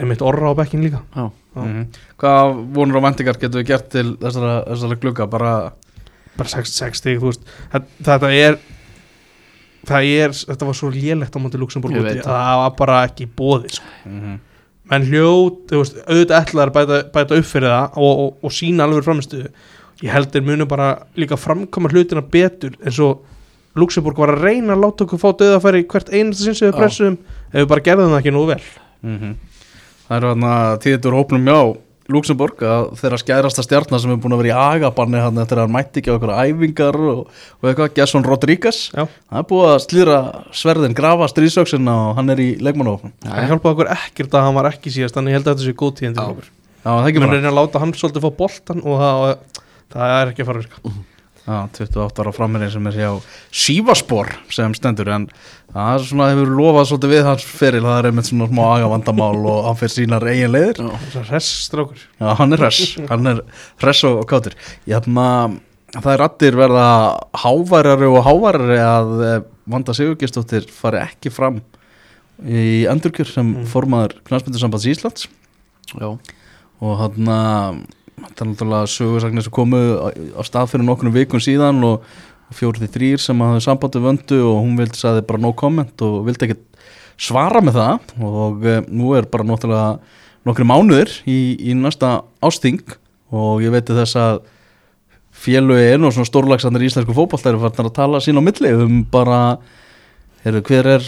[0.00, 1.62] einmitt Orra á bekkin líka Já, Já.
[1.62, 1.86] Mm.
[2.20, 5.54] Hvað vonur og vendingar getum við gert til þessara, þessara glugga bara
[6.36, 7.24] Bara 6 stík,
[8.00, 8.60] Þetta, er
[9.86, 13.92] Það er, þetta var svo lélegt á móti Luxemburg það var bara ekki bóði sko.
[14.04, 14.38] mm
[14.90, 18.86] menn hljót, þú veist, auðvitað ætlaðar bæta, bæta upp fyrir það og, og, og sína
[18.86, 19.50] alveg framistuðu
[20.00, 20.88] ég held þeir munu bara
[21.20, 23.26] líka framkoma hlutina betur eins og
[23.78, 26.78] Luxemburg var að reyna að láta okkur fá döðafæri hvert einasta sinns við Já.
[26.80, 27.18] pressum
[27.52, 28.62] ef við bara gerðum það ekki nú vel
[29.04, 29.34] -hmm.
[30.10, 31.58] Það eru hann að tíður hópnum já
[32.10, 35.68] Luxemburg að þeirra skærasta stjarnar sem er búin að vera í agabanni hann eftir að
[35.68, 37.20] hann mætti ekki á einhverja æfingar og,
[37.60, 38.80] og eitthvað, Gesson Rodríguez.
[39.30, 40.16] Það er búið að slýra
[40.62, 44.70] sverðin grafa stríðsöksina og hann er í leikmannófnum það hjálpaði okkur ekkert að hann var
[44.72, 46.50] ekki síðast þannig ég held að þetta sé góð tíðin til okkur.
[46.80, 49.62] Er bara reyna að láta hann svolítið fá boltan og það,
[49.94, 50.94] það er ekki að fara virka
[51.46, 53.08] Já, 28 ára framherinn sem er hjá
[53.50, 55.24] Sívaspor sem stendur en
[55.72, 59.64] það svona hefur lofað svolítið við hans feril, það er einmitt svona smá agavandamál og
[59.68, 60.82] hann fyrir sínar eigin leiðir.
[61.30, 63.42] Hress strákur Já, hann er hress, hann er
[63.82, 64.54] hress og, kátur.
[64.86, 65.26] Ég hefna,
[65.96, 66.86] það er allir verða
[67.44, 69.38] háværari og háværari að eh,
[69.70, 71.62] Vanda Sigurgestóttir fari ekki fram
[72.40, 73.66] í endurkjör sem Mm.
[73.68, 75.26] formaður knastmyndusambands Íslands.
[75.96, 76.12] Já,
[76.80, 77.32] og hann
[78.24, 82.06] það er náttúrulega sögursagnir sem komu á, stað fyrir nokkurnum vikun síðan og
[82.56, 86.48] fjórið þrýr sem hafði sambandi vöndu og hún vildi sagði bara no comment og vildi
[86.48, 86.58] ekki
[87.20, 88.14] svara með það.
[88.26, 90.00] Og e, nú er bara náttúrulega
[90.48, 91.38] nokkri mánuðir í,
[91.70, 92.80] í næsta ásting
[93.30, 94.40] og ég veit þess að
[95.40, 98.72] félögin og svona stórlagsannir íslensku fótballtæri farnar að tala sín á milli.
[98.74, 99.58] Um bara
[100.44, 101.06] heru, hver er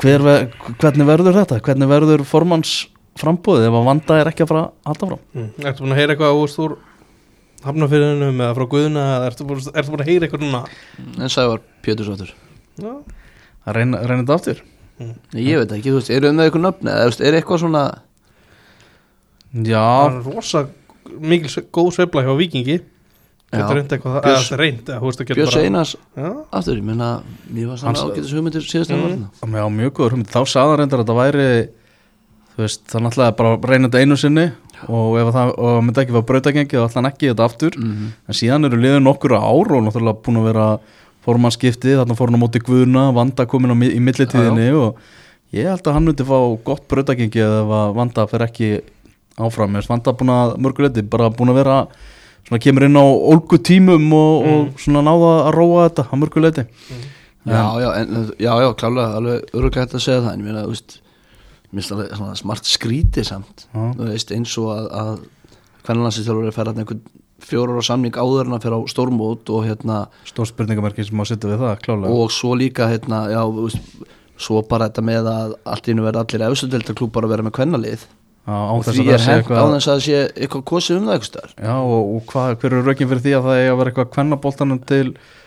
[0.00, 2.72] hver, ve- hvernig verður þetta, hvernig verður formanns
[3.20, 5.48] frambúðið ef að vanda er ekki að fara að halda fram mm.
[5.68, 6.76] Ertu búin að heyra eitthvað úr úr
[7.62, 10.62] hafnafyririnu eða frá Guðuna ertu búin, ertu búin að heyra eitthvað núna?
[11.20, 12.32] En Sævar Pétursváttur
[12.80, 12.92] Já,
[13.68, 14.62] að reyna, reyna þetta aftur?
[15.02, 17.82] Nei, Ég veit ekki, þú veist, eru um með eitthvað nöfni eða er eitthvað svona
[19.52, 20.64] já, það er rosa
[21.20, 22.78] mikil góð sveifla hjá Víkingi.
[23.52, 26.28] Getur reynd eitthvað það, Björns- eða reynd, eða þú veist að getur Björns Einars já,
[26.56, 27.08] aftur, ég meina,
[27.52, 29.26] mér var svona ágætis hugmyndir síðast Mm.
[29.60, 31.48] Já, mjög góður hugmynd, þá sagði hann reyndar að þetta væri
[32.52, 34.46] þú veist, það náttúrulega bara að reyna þetta einu sinni
[34.88, 37.78] og ef það og myndi ekki vera brautagengi þá ætla hann ekki þetta aftur.
[37.78, 38.08] Mhm.
[38.28, 40.66] en síðan eru liðin nokkur ár og náttúrulega búin að vera
[41.22, 44.96] formannskipti, þarna fór hann á móti Guðuna Vanda komin á, í millitíðinni og
[45.54, 48.80] ég held að hann myndi fá gott brautagengi ef að Vanda fer ekki
[49.38, 51.86] áfram, Mér finnst Vanda búin að mörguleiti, bara búin að vera
[52.48, 56.66] svona kemur inn á ólgu tímum og, og svona náða að róa þetta að mörguleiti
[57.42, 60.62] Já, já, en, já, já, klálega, alveg öruglega hægt að segja það, en ég meina,
[60.62, 60.92] þú veist
[61.72, 63.66] mér finnst alveg smart skrítið samt.
[63.72, 65.12] Þú veist, eins og að, að
[65.86, 67.04] hvernig landsinsþjálfur er að færa einhvern
[67.42, 69.98] fjórar á samning áður en að fyrir á stórmót og hérna,
[70.28, 72.14] stór spurningamerki sem má setja við það, klálega.
[72.14, 73.42] Og svo líka hérna, já,
[74.38, 78.04] svo bara þetta með að allt í nú verða allir efstudeltarklúpar að vera með kvennalið.
[78.42, 81.52] Þess því er hent á þess að það sé eitthvað kosið um það eitthvað stöðar
[81.62, 84.08] Já, og, og hvað, hver eru rökin fyrir því að það er að vera eitthvað
[84.16, 85.04] kvennaboltanum til,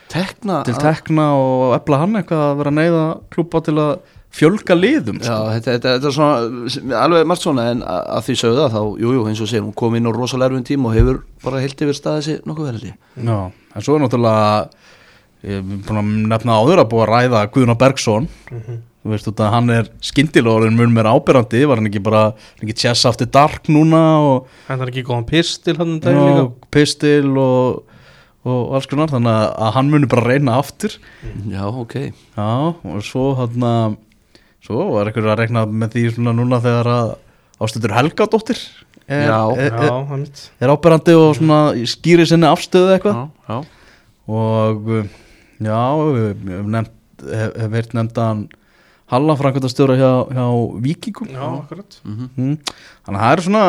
[0.08, 3.02] tekna til tekna og efla hann eitthvað að vera neyða
[3.36, 3.92] klúpa til að
[4.36, 5.36] fjölga liðum Já, sko.
[5.54, 8.80] þetta, þetta, þetta er svona alveg margt svona en að, að því sögðu það þá,
[9.04, 11.62] jú, jú, eins og segir, hún kom inn á rosalega erfum tíma og hefur bara
[11.62, 13.38] heilt yfir staðið sér nokkuð verið Já,
[13.76, 14.50] en svo er náttúrulega
[15.46, 18.28] ég er búin að nefna áður að búið að ræða Guðna Bergson.
[19.06, 22.22] Þú veist út að hann er skindilórin mun meira ábyrrandi, var hann ekki bara
[22.58, 26.48] ekki chess after dark núna og hann er ekki góðan pistil hann um líka já,
[26.74, 27.84] pistil og,
[28.48, 30.96] og alls konar, þannig að- að hann muni bara reyna aftur.
[31.52, 31.94] Já, ok.
[32.34, 32.48] Já,
[32.82, 33.62] og svo hann
[34.66, 37.14] svo var ekkur að rekna með því svona núna þegar að
[37.62, 38.58] ástöður Helgadóttir
[39.06, 39.38] er, Já.
[39.54, 43.58] er, já, er, er áberandi og svona skýri sinni afstöðu eitthvað Já, já
[44.26, 45.04] og uh,
[45.62, 48.46] já, við hef nefnt hef, hef veirt nefndan
[49.06, 50.46] Halla framkvæmtastjóra hjá, hjá
[50.82, 52.26] Víkingum já, akkurat Mhm.
[52.34, 52.56] mm.
[53.06, 53.64] þannig að það er svona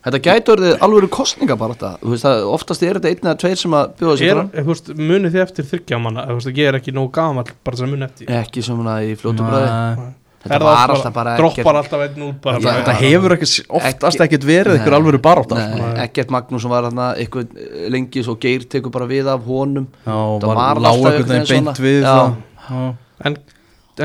[0.00, 3.34] Þetta gæti orðið alvöru kostninga bara þetta Þú veist að oftast er þetta einn eða
[3.42, 5.02] tveir sem að bjóða sér fram.
[5.10, 6.22] munið þið eftir þryggja manna?
[6.24, 8.32] Ef, þú veist, ég er ekki nógu gamall bara að munið eftir.
[8.40, 10.08] Ekki svona í fljótu bræði
[10.40, 13.48] Þetta það var oft alltaf bara droppar alltaf einn út bara, þetta, þetta hefur ekki,
[13.76, 15.90] oftast ekkert verið ykkur alvöru barátt Nei.
[16.06, 17.50] Ekkert Magnús sem var hérna eitthvað
[17.92, 19.84] lengi svo Geir tekur bara við af honum.
[20.06, 22.88] Já, Það var, var lág alltaf einhvern veginn einhvern beint við það.
[23.28, 23.36] En,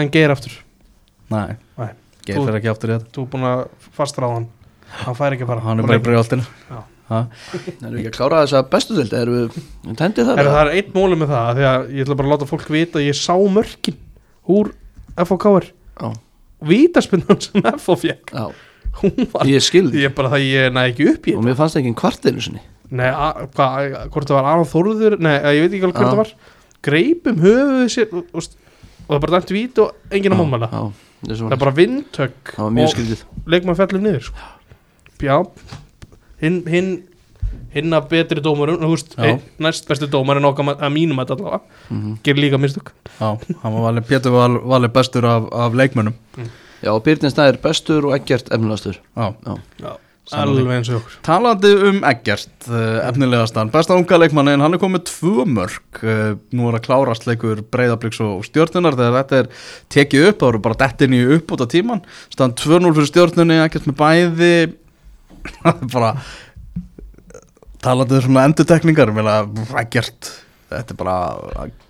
[0.04, 0.58] en geir aftur.
[1.32, 1.88] Nei, Nei.
[2.28, 3.12] geir fyrir ekki aftur í þetta.
[3.16, 3.64] þú er búin að
[3.96, 4.50] fastra á hann
[5.04, 5.64] hann fær ekki að fara.
[5.66, 6.84] Hann er bara í breyðoltinu Já.
[7.06, 10.40] Það eru ekki að klára þess að bestu dildi Erum við tendið það?
[10.42, 11.50] Er, það er einn móli með það?
[11.60, 14.00] Því að ég ætla bara að láta fólk vita að ég sá mörkin
[14.56, 14.72] úr
[15.30, 16.08] FOKR Já,
[16.72, 18.48] vítaspinnan sem FO fekk já,
[19.04, 21.46] hún var ég skilði ég bara það ég næ ekki upp í Og þetta.
[21.46, 22.64] mér fannst ekki einn kvartinu sinni.
[22.96, 23.08] Nei,
[23.54, 25.18] hvort það var Aron Þórður?
[25.22, 26.34] Nei, ég veit ekki alveg hvort það var.
[26.86, 28.50] Greipum höfuðu sér og, og,
[29.06, 30.82] og það bara dæmt vít og enginn að mómæla Já,
[31.26, 33.24] það það er bara vindtök Það var mjög skildið
[33.56, 34.52] leikmann fellur niður sko.
[35.22, 35.38] Já.
[36.42, 36.90] Hinn hinn
[37.76, 39.24] hinn að betri dómarum Já.
[39.36, 42.18] ein, næst besti dómarinn okkar að mínum að allavega Mhm.
[42.24, 42.92] gerir líka mistök.
[43.20, 46.14] Já, hann var valið, Pétur var valið bestur af, af leikmönnum.
[46.84, 48.98] Já, og Byrnin Snæður bestur og ekkert efnilegastur.
[49.16, 53.70] Já, já, Sammála alveg eins og okkur Talandi um Eggert, uh, efnilegastan.
[53.70, 58.20] Besta unga leikmannin, hann er komið tvö mörg uh, Nú er að klárast leikur Breiðabliks
[58.26, 59.50] og stjórnunar Þegar þetta er
[59.94, 62.02] tekið upp, þá eru bara dettin í uppbúta tíman
[62.34, 64.74] Stand 2-0 fyrir stjórnunni Eggert með bæði Það
[65.96, 66.16] bara
[67.86, 69.12] Talandi um svona endutekningar
[69.82, 70.32] Eggert,
[70.72, 71.18] þetta er bara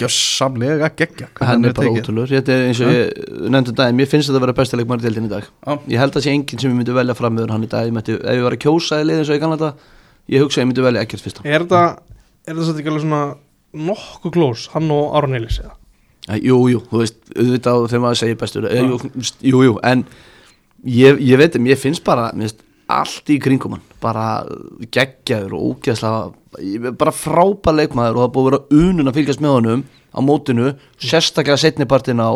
[0.01, 4.30] Gjössamlega geggja Hann er bara ótrúlur Þetta er eins og ég nefndi daginn Mér finnst
[4.32, 5.47] þetta að vera besta leikmann í dag.
[5.47, 5.78] Já.
[5.93, 7.95] Ég held að sé enginn sem ég myndi velja fram meður hann í dag Ég
[7.95, 9.93] mætti, Ef ég var að kjósa í liðin eins og ég kannan þetta
[10.26, 11.41] Ég hugsa að ég myndi velja ekkert fyrst.
[11.45, 11.82] Er þetta
[12.49, 13.24] er ekki alveg svona
[13.76, 15.76] nokkuð klós hann og Aron Eilis eða?
[16.41, 18.97] Jú, jú, þú veist, auðvitað þegar maður segir bestur eh, jú,
[19.45, 20.01] jú, jú, en
[20.89, 23.86] ég, ég veit, mér finnst bara mér finnst allt í kringum hann.
[24.04, 24.26] Bara
[24.94, 29.56] geggjaður og ógeðslega bara frábær leikmaður og það búið að vera unun að fylgjast með
[29.58, 32.32] honum á mótinu, sérstaklega setnipartin á,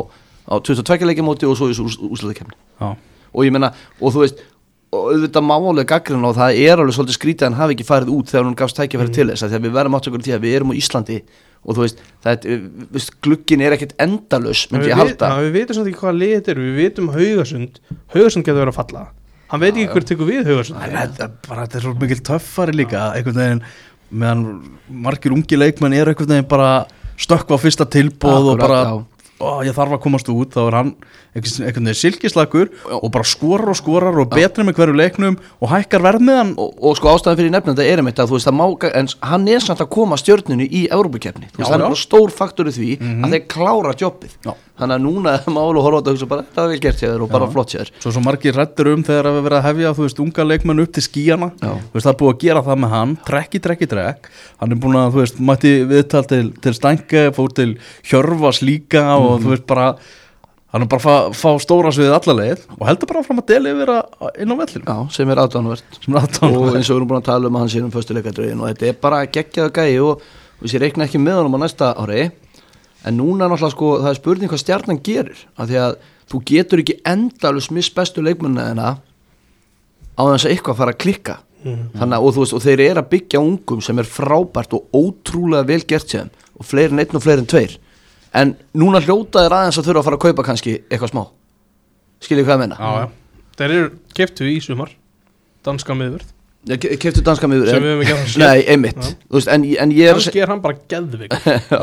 [0.49, 2.95] á 22 leikjamóti og svo í úslutakefni Já,
[3.31, 3.71] og ég meina,
[4.01, 4.41] og þú veist
[4.89, 8.09] og auðvitað málega gaggrinn og það er alveg svolítið skrítið að hann hafi ekki farið
[8.15, 10.33] út þegar hann gafst tækifæri til þess að því að við verðum átt okkur til
[10.33, 11.17] að við erum á Íslandi
[11.59, 12.63] og þú veist, það er,
[12.95, 15.29] veist glugginn er ekkert endalaus, myndi við, ég við, halda.
[15.29, 17.79] Na, við veitum samt ekki hvaða lið þetta eru við veitum Haugasund
[18.15, 19.05] Haugasund getur verið að falla
[19.51, 23.09] hann veit ekki hver tekur við En þetta, er er svo mikil töffari líka
[23.41, 23.63] veginn,
[24.09, 24.43] meðan
[25.05, 26.71] margir ungi leikmenn einhvern veginn bara
[27.19, 28.81] stökkva á fyrsta tilbóð og bara
[29.39, 29.45] já.
[29.47, 30.53] ó, ég þarf að komast út.
[30.53, 30.93] Þá er hann
[31.35, 36.03] einhvern veginn silkislagur og bara skorar og skorar og betri með hverju leiknum og hækkar
[36.03, 39.11] verðmiðan og, og sko ástæðan fyrir þetta er einmitt að þú veist að máka, en
[39.29, 41.91] hann er samt að koma stjörnunu í Európa-kefni, þú veist Já, hann er já.
[41.91, 44.51] bara stór faktor í því að þeir klára jobbið, Já.
[44.81, 46.81] þannig að núna er mál og horfa á þetta og hugsa bara, þetta er vel
[46.87, 47.91] gert þér og bara flott þér.
[48.01, 50.93] Svo svo margir rættur um þegar við verið að hefja þú veist unga leikmenn upp
[50.97, 51.71] til skíjana Já.
[51.77, 53.15] þú veist það er búið að gera það með hann.
[53.29, 54.29] Trekki, trekki, trekk
[54.59, 57.69] hann er búin að þú veist mætti viðtal til, til Stænke fór til
[58.07, 59.45] Hjörvas líka og Mhm.
[59.45, 59.95] þú veist bara
[60.69, 63.47] hann er bara að fá, fá stóra sviðið alla leið og heldur bara fram að
[63.53, 64.03] deli yfir að
[64.41, 67.21] inn á vellinu Já, sem er aðdánvert sem er og eins og við erum búin
[67.23, 70.21] að tala um að hann sé um föstuleikadrögin og þetta er bara geggjaða gæi og
[70.59, 72.31] og þessi reikna ekki með honum á næsta ári.
[73.07, 75.43] En núna er náttúrulega sko það er spurning hvað stjarnan gerir.
[75.55, 75.93] Af því að
[76.29, 78.89] þú getur ekki endalus miss bestu leikmennina þeirna
[80.19, 81.37] á þess að eitthvað fara að klikka.
[81.59, 84.95] Þannig að og, þú veist, og þeir eru að byggja ungum sem er frábært og
[84.95, 87.73] ótrúlega vel gert sér og fleiri en einn og fleiri en tveir
[88.35, 91.23] en núna hljóta þeir aðeins að þurfa að fara að kaupa kannski eitthvað smá.
[92.25, 93.07] Skiljið hvað ég menna.
[93.59, 94.91] Þeir eru keftu í sumar.
[95.65, 96.35] Danska miðvörð
[96.99, 98.41] keftu danska miður Sem við höfum ekki að séð.
[98.43, 99.05] Nei, einmitt.
[99.29, 101.31] Þú veist, en, en ég er að Kannski er hann bara geðvig
[101.71, 101.79] Já,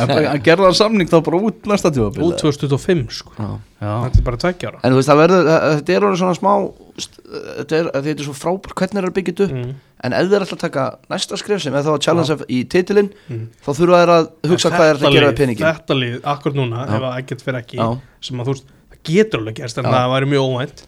[0.00, 3.50] En hann gerði hann samning þá bara út næsta tíma Út 2025 sko já.
[3.84, 6.38] Þetta er bara tveggja ára En þú veist, það verður, það- þetta er orðið svona
[6.40, 6.52] smá
[6.94, 9.74] Þetta er, þetta er svo frábært hvernig er að byggja þetta upp mm.
[10.04, 10.82] En ef þeir ætla að taka
[11.14, 13.44] næsta skref sem er þá að challenge í titilinn Mm.
[13.64, 16.56] Þá þurfa þeir að hugsa hvað er þetta að gera við peningin Þetta lið, akkur
[16.58, 16.96] núna, Já.
[16.98, 17.86] ef að ekkert fyrir ekki Já.
[18.28, 19.92] sem að þú veist, það getur alveg gerst en Já.
[19.94, 20.82] það væri mjög óvænt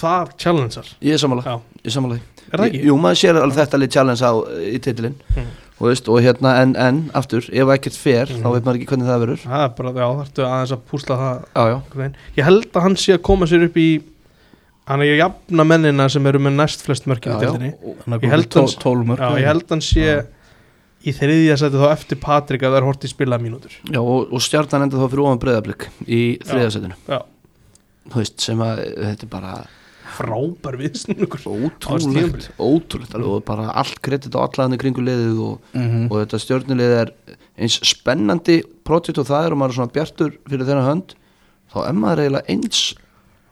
[0.00, 2.24] það challengear Ég er sammála, Já, ég er sammála því.
[2.52, 2.82] Er það ekki?
[2.90, 4.32] Jú, maður sér alveg þetta lið challenge á
[4.70, 5.16] í titilinn.
[5.36, 5.50] Mm.
[5.80, 8.42] og, veist, og hérna, en, en aftur, ef ekkert fer Mm.
[8.44, 9.44] þá veit maður ekki hvernig það verður.
[9.46, 12.10] Það er bara, já, þarftu aðeins að púsla það Já, já.
[12.36, 13.88] Ég held að hann sé að koma sér upp í
[14.90, 18.54] hann er að jafna mennina sem eru með næst flest mörkin í er Ég held
[18.58, 20.06] hans- tólmörk Já, ég held hann sé
[21.06, 24.32] í þriðja seti þá eftir Patrik að það er hort í spilað mínútur já og,
[24.34, 27.20] og stjarnan enda þá fyrir ofan breyðablик í þriðasettinu Já,
[28.10, 29.52] Þú veist, sem að þetta er bara
[30.16, 33.14] frábær viðsnúkur ótrúlegt ótrúlegt.
[33.20, 36.08] Og bara allt kredit á allaðan í kringu liðið og, Mhm.
[36.10, 37.12] og þetta stjórnulið er
[37.58, 41.14] eins spennandi projekt og það er og maður er svona bjartur fyrir þennan hönd
[41.72, 42.94] þá er maður eiginlega eins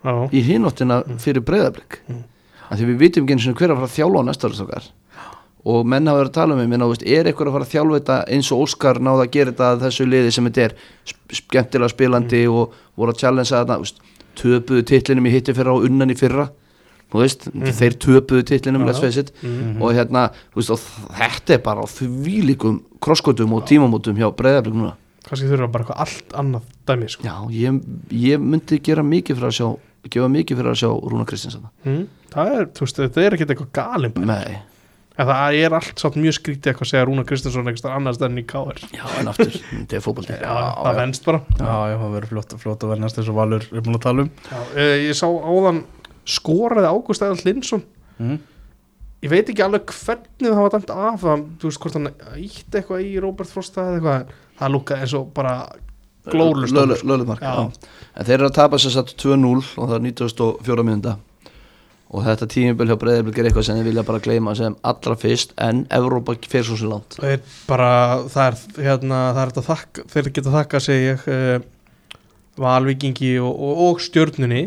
[0.05, 2.23] Já, í hinóttina fyrir breyðablик Mm.
[2.71, 4.85] af því við vitum ekki eins og hver að fara að þjálfa á næsta okkar
[5.69, 8.29] og menn hafa verið að tala um veist, er eitthvað að fara að þjálfa þetta
[8.33, 10.75] eins og Óskar náða að gera þetta að þessu liði sem þetta er
[11.33, 12.55] skemmtilega spilandi Mm.
[12.55, 13.83] og voru að challengea þetta
[14.39, 16.49] töpuðu titlinum í hitti fyrra og unnan í fyrra.
[17.09, 19.33] Veist, þeir töpuðu titlinum it.
[19.43, 19.83] Mhm.
[19.83, 24.95] og hérna, veist, og þetta er bara á þvílíkum krosskotum og tímamótum hjá breyðablík núna.
[25.29, 27.23] Kannski þurfa bara eitthvað allt annað dæmi sko.
[27.25, 27.81] já, ég,
[28.11, 29.69] ég myndi gera mikið fyrir að sjá
[30.09, 32.03] gefa mikið fyrir að sjá Rúna Kristins mm.
[32.33, 34.59] Það er, þú veist, þetta er ekkert eitthvað galin nei,
[35.19, 38.39] En það er allt satt mjög skrítið eitthvað að segja Rúna Kristinsson eitthvað annars enn
[38.39, 40.37] í KR já, en aftur þetta er fótbolti.
[40.39, 41.41] Já, það venst bara.
[41.59, 44.25] Já, já, það verður flott, flott að næst eins og Valur er búin að tala
[44.27, 44.31] um.
[44.47, 45.83] Já, eh, Ég sá áðan
[46.29, 47.83] skoraði Ágúst Eðal Linsson
[48.21, 48.39] mm.
[49.27, 52.79] Ég veit ekki alveg hvernig það var dæmt af það, Þú veist hvort hann ítti
[52.79, 55.55] eitthvað í Robert Frosta eða eitthvað Það lúkaði eins og bara
[56.29, 57.71] glórlust löglumark Já.
[58.15, 59.49] en þeir eru að tapa sér satt 2-0
[59.79, 61.15] og það er 94 minúnda
[62.09, 65.53] og þetta tímuböl hjá breyðablík er eitthvað sem þeir vilja bara gleyma sem allra fyrst
[65.61, 67.19] en Evrópa fer svo langt.
[67.19, 67.91] Það er bara,
[68.33, 71.67] það er hérna, það er þetta þakka, þeir geta þakka segi ég uh,
[72.59, 74.63] Valvíkingi og, og, og stjörnunni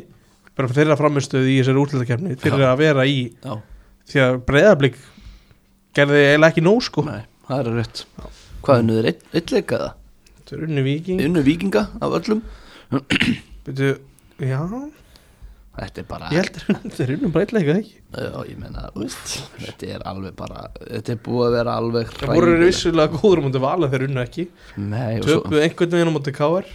[0.56, 3.58] bara fyrir þeirra framistöð í þessari útlæðakefni fyrir að vera í, já,
[4.12, 5.02] því að breyðablík
[5.98, 7.08] gerði eiginlega ekki nóg sko.
[7.08, 8.06] Nei, það er rétt.
[8.62, 9.92] Hvað unnu þeir, eitt, eitt leikaða
[10.52, 12.42] Þetta er viking unnu vikinga af öllum.
[13.66, 13.94] Byrju,
[14.42, 14.60] Já,
[15.82, 19.36] þetta er bara ég held að þeir unni bara eitthvað ekki já, ég menna, úst,
[19.58, 23.46] þetta er alveg bara þetta er búið að vera alveg Það voru vissulega góður á
[23.48, 24.48] mútið val en þeir unni ekki.
[24.78, 26.72] Nei, og svo, Töpuð einhvern veginn á mútið KR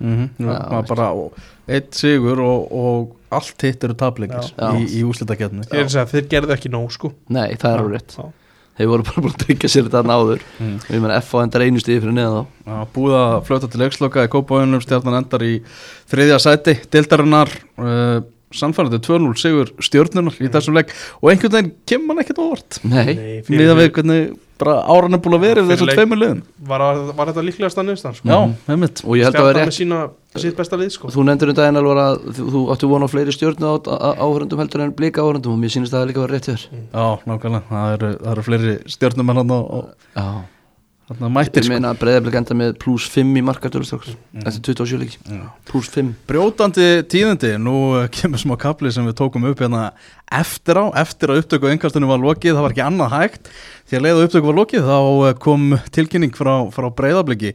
[0.00, 0.86] Mm Já, -hmm.
[0.88, 1.12] bara
[1.68, 4.72] eitt sigur og, og allt hitt eru tapleikir Já.
[4.76, 7.12] í, í úslitakefni er þeir gerðu ekki nóg sko.
[7.28, 8.24] Nei, það er Já.
[8.78, 10.42] þeir voru bara búin að tryggja sér þetta náður.
[10.58, 10.76] Mm.
[10.82, 12.46] og ég menna F á endar einu stíði fyrir neða þá.
[12.66, 15.54] Já, búið að fljóta til leiksloka í Kópavöðunum stjarnan endar í
[16.10, 18.20] þriðja sæti dildarinnar uh,
[18.60, 20.94] sannfærandi 2-0 sigur stjörnunar í þessum leik.
[21.22, 23.14] Og einhvern veginn kemur hann ekkert á orð nei,
[23.46, 26.42] fyrir- miða við hvernig bara áran er búin að vera við þessum tveimur liðum.
[26.70, 26.82] Var,
[27.18, 28.28] var þetta líklegast að nýstan sko?
[28.30, 28.36] Já,
[28.70, 29.02] einmitt.
[29.04, 29.98] Og ég held að það Stjarnan er með rétt sína,
[30.44, 31.10] sitt besta lið sko.
[31.10, 33.72] þú nefndir um daginn alveg að þú, áttu vona á fleiri stjórnu
[34.14, 37.06] áhörundum heldur en blika áhörundum og mér sýnist að það líka var rétt hér Já,
[37.26, 40.42] nákvæmlega, það eru, það eru fleiri stjörnum en hann og, og
[41.60, 41.72] ég sko.
[41.74, 44.46] meina að breyðablik enda með pluss 5 í markatölu strax Mm.
[44.48, 45.42] eftir 27 leiki, Já.
[45.68, 49.92] pluss 5 Brjótandi tíðindi, nú eh, kemur smá kapli sem við tókum upp hérna
[50.32, 53.50] eftir á, eftir að upptöku einhverstunum var lokið, það var ekki annað hægt
[53.90, 54.98] því að leið að upptöku var lokið þá
[55.28, 57.54] eh, kom tilkynning frá, frá breyðabliki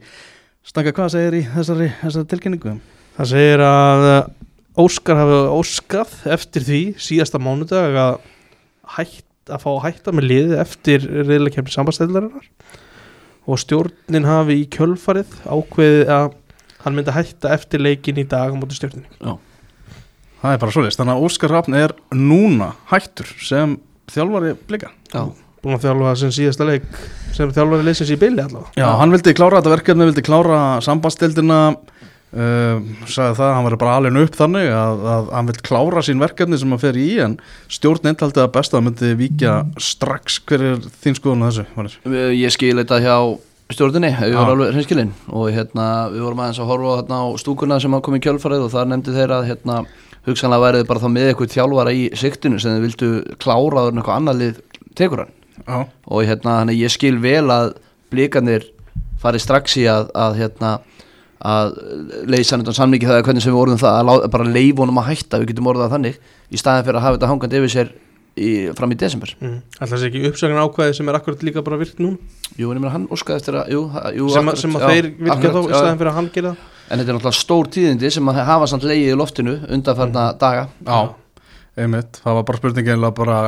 [0.62, 2.76] Stanka, hvað segir í þessari, þessari tilkynningu?
[3.16, 4.20] Það segir að uh,
[4.80, 8.18] Óskar hafi óskað eftir því síðasta mánudag að,
[8.96, 12.46] hætt, að fá að hætta með liðið eftir reyðlega kemni sambandstæðlarinnar
[13.48, 16.32] og stjórnin hafi í kjölfarið ákveðið að
[16.84, 19.08] hann myndi hætta eftir leikin í dag á móti stjórninni.
[20.40, 23.76] Það er bara svoleiðist, þannig að Óskar Rafn er núna hættur sem
[24.10, 24.92] þjálfari blika.
[25.12, 25.26] Já,
[25.60, 26.86] Búin að þjálfa sem síðasta leik
[27.36, 28.70] sem þjálfari leysins í bylli allavega.
[28.80, 31.58] Já, hann vildi klára þetta verkefni, vildi klára sambandstildina
[32.36, 36.22] uh, sagði það, hann verið bara alveg upp þannig að, að hann vil klára sín
[36.22, 37.36] verkefni sem hann fer í en
[37.72, 41.66] stjórn eintaldi að besta að myndi víkja strax hver er þín skoðun á þessu?
[41.76, 41.96] Valur?
[42.36, 43.16] ég skil þetta hjá
[43.70, 47.78] stjórninni, við vorum alveg hreinskilin og hérna, við vorum aðeins að horfa hérna, á stúkuna
[47.82, 49.76] sem að koma í kjölfarið og þar nefndi þeir að hérna,
[50.26, 53.10] hugsanlega værið bara þá með eitthvað þjálfara í siktinu sem þeir vildu
[53.40, 54.58] kláraður en eitthvað annað lið
[54.98, 57.74] tekur hann Já, og hérna, að ég skil vel að
[58.10, 58.66] blikanir
[59.20, 60.72] fari strax í að, að hérna
[61.40, 61.72] að
[62.28, 65.10] leysa utan samlingi það er hvernig sem við orðum það að bara leif honum að
[65.12, 66.18] hætta við getum orðað þannig
[66.50, 67.92] í staðin fyrir að hafa þetta hangandi yfir sér
[68.36, 69.32] í, fram í desember.
[69.40, 69.60] Mm.
[69.78, 72.18] Alltaf sé ekki uppsögn ákvæði sem er akkurat líka bara virkt núna?
[72.56, 73.86] Jú, en ég meina hann óskaði eftir að jú,
[74.18, 76.18] jú, sem, akkurat, sem að já, þeir virkja akkurat, þá í já, staðin fyrir að
[76.18, 76.52] hann gera.
[76.90, 80.66] En þetta er náttúrulega stór tíðindi sem að hafa samt leiðið í loftinu undanfarna daga.
[80.86, 81.00] Já,
[81.78, 82.20] einmitt.
[82.24, 83.38] Það var bara spurningin bara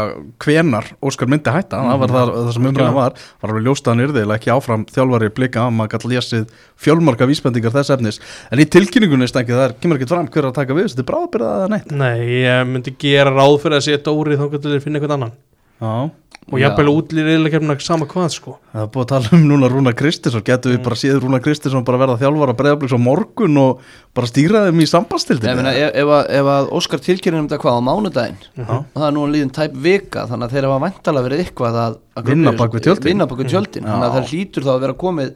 [0.42, 3.20] hvenar Óskar myndi hætta, það var það, það sem umræðan var.
[3.42, 7.28] Var alveg ljóst að hann yrði eða ekki áfram þjálfari blika, maður gæti lesið fjölmarka
[7.30, 8.20] vísbendingar þess efnis,
[8.50, 11.10] en í tilkynningunni stengið þar kemur ekki fram hver er að taka við, þetta er
[11.12, 11.96] bráðbyrðað eða neitt.
[12.02, 15.40] Nei, ég myndi gera ráð fyrir að sé Dóri þá getur þeir finna eitthvað annan
[15.82, 16.10] Já,
[16.52, 18.52] og jafnvel útlýr reyðlega kemna sama hvað sko.
[18.72, 20.42] Það er búið að tala um núna Rúna Kristinsson.
[20.46, 23.80] Getur við bara séð Rúna Kristinsson bara verða þjálfara breyðabliks á morgun og
[24.14, 27.46] bara stýra þeim í Ég sambandstildin meina, ef, ef, að, ef að Óskar tilkynir um
[27.48, 28.40] þetta hvað á mánudaginn?
[28.58, 28.74] Já.
[28.94, 32.30] það er nú líðin tæp vika þannig að þeir hafa væntalega verið eitthvað að, að
[32.32, 33.08] Vinna bak við tjöldin.
[33.12, 33.86] vinna bak við tjöldin.
[33.86, 33.92] Já.
[33.92, 35.34] þannig að það hlýtur þá að vera komið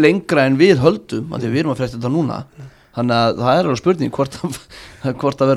[0.00, 2.38] lengra en við höldum af því að við erum að frétta þetta núna.
[2.94, 5.52] Þannig að það er alveg spurning hvort, að- hvort að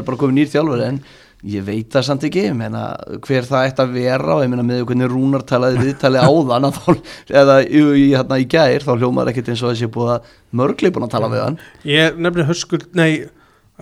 [1.46, 2.84] ég veit það samt ekki ég meina,
[3.22, 6.88] hver það ætti að vera og ég meina með hvernig Rúnar talaði viðtali að þá,
[7.30, 10.90] eða í, í, hérna, í gær þá hljómar ekkert eins og þessi búið að mörgli
[10.96, 13.28] búin að tala við hann Ég nefni höskuld, nei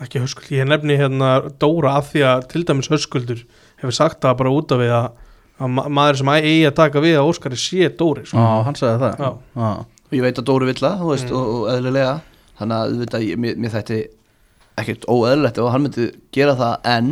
[0.04, 1.30] ekki höskuld, ég nefni hérna
[1.62, 3.40] Dóra af því að til dæmis höskuldur
[3.80, 5.06] hefur sagt það bara út af við að,
[5.64, 8.44] að ma- maður sem eigi að taka við að Óskari sé Dóri Já, sko.
[8.68, 9.30] hann sagði það Já.
[9.56, 9.70] Já.
[10.12, 12.12] og ég veit að Dóri vill það þú veist, og, og eðlilega
[12.60, 13.98] þannig að að ég, mér, mér þætti
[14.76, 17.10] ekkert óeðlilegt ef hann myndi gera það en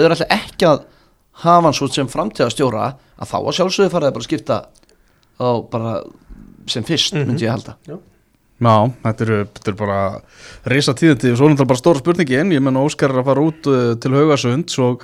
[0.00, 0.80] þú er alltaf ekki að
[1.42, 2.86] hafa hann svo sem framtíðastjóra
[3.22, 4.56] að þá að sjálfsögðu faraði bara að skipta
[5.42, 5.92] á bara
[6.70, 7.26] sem fyrst Mhm.
[7.28, 7.76] myndi ég halda.
[8.62, 10.00] Já, þetta eru, þetta eru bara
[10.70, 13.24] reysa tíðandi og svo er náttúrulega bara stóra spurningi en ég menna Óskar er að
[13.26, 15.02] fara út uh, til Haugasund og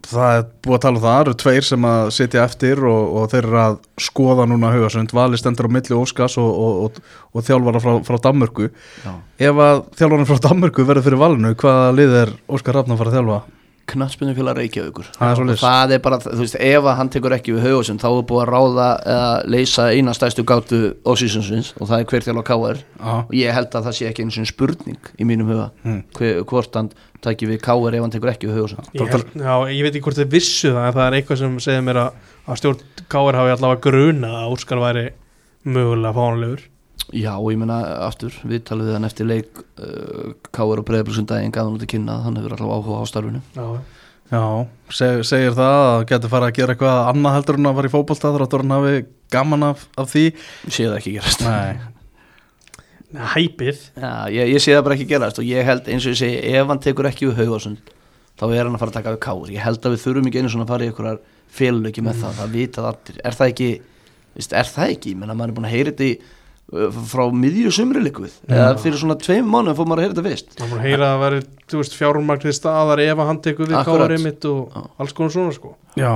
[0.00, 3.14] það er búið að tala um það, það eru tveir sem að sitja eftir og,
[3.20, 7.00] og þeir eru að skoða núna Haugasund, vali stendur á milli Óskars og, og, og,
[7.36, 8.70] og þjálfara frá, frá Danmörku.
[9.04, 9.12] Já.
[9.38, 13.12] Ef að þjálfarinn frá Danmörku verður fyrir valinu, hvaða lið er Óskar Rafn að fara
[13.12, 13.40] að þjálfa?
[13.92, 17.66] Knattspinnu fjöla Reykjavíkur og það er bara, þú veist, ef að hann tekur ekki við
[17.68, 22.08] haugusum þá er búið að ráða eða leysa eina stæstu gátu ósísinsins og það er
[22.12, 25.28] hver þjálfa KR Já, og ég held að það sé ekki eins og spurning í
[25.28, 26.02] mínum huga Mm.
[26.46, 26.90] hvort hann
[27.24, 30.18] tæki við KR ef hann tekur ekki við haugusum ég, já, ég veit ekki hvort
[30.20, 33.54] þið vissu það en það er eitthvað sem segir mér að, að stjórn Káir hafi
[33.56, 35.06] allavega gruna að Óskar væri
[35.64, 36.62] mögulega fánulegur
[37.16, 41.54] Já, og ég meina aftur, við talum við hann eftir leik uh, Káur og Breiðablísundaginn
[41.54, 43.40] gaf hann út að kynna hann hefur alltaf áhuga á starfinu.
[43.56, 43.66] Já,
[44.30, 44.42] Já,
[44.94, 47.94] seg, segir það að getur fara að gera eitthvað annað heldur en að fara í
[47.96, 48.92] fótbolta þar að hann hafi
[49.34, 50.22] gaman af, af því.
[50.68, 51.42] Ég sé það ekki gerast.
[51.42, 51.74] Nei,
[53.10, 53.80] Nei, hæpið.
[53.98, 56.38] Já, ég, ég sé það bara ekki gerast og ég held eins og ég segi,
[56.54, 57.82] ef hann tekur ekki við Haugasund
[58.38, 60.38] þá er hann að fara að taka við Káur Ég held að við þurfum ekki
[60.44, 61.18] einu svona að fara í einhverjar
[61.50, 62.54] félöki með það, það
[65.98, 66.14] það
[66.70, 70.16] maður uh, frá miðju sumri líkuð eða fyrir svona tveim mánuðum fór maður að heyra
[70.16, 70.58] þetta fyrst.
[70.62, 71.40] Voru að heyra að væri,
[71.70, 73.78] þú veist, fjármagnið staðar ef að hann tekur við.
[73.90, 74.84] Káir einmitt og Já.
[75.02, 75.72] alls konar svona sko.
[75.98, 76.12] Já,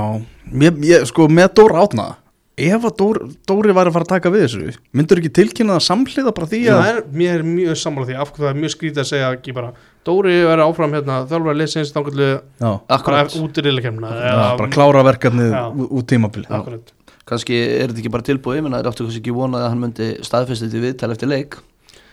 [0.50, 2.10] mér, ég, sko með Dóra átna
[2.54, 5.86] ef að Dór, Dóri væri að fara að taka við þessu myndur ekki tilkynna það
[5.88, 8.60] samhliða bara því Já, að er, mér er mjög sammála því af hverju það er
[8.60, 9.72] mjög skrítið að segja ekki bara
[10.06, 14.12] Dóri verður áfram hérna þjálfur að lesa eins þangallu já, bara Akkurat, út í riðleikemna
[14.14, 15.56] já, bara klára verkefnið
[15.88, 16.94] út tímabili Akkurat
[17.28, 19.70] kannski er þetta ekki bara tilbúið menn að það er áttu kannski ekki vonað að
[19.74, 21.62] hann myndi staðfesta þetta í viðtal eftir leik.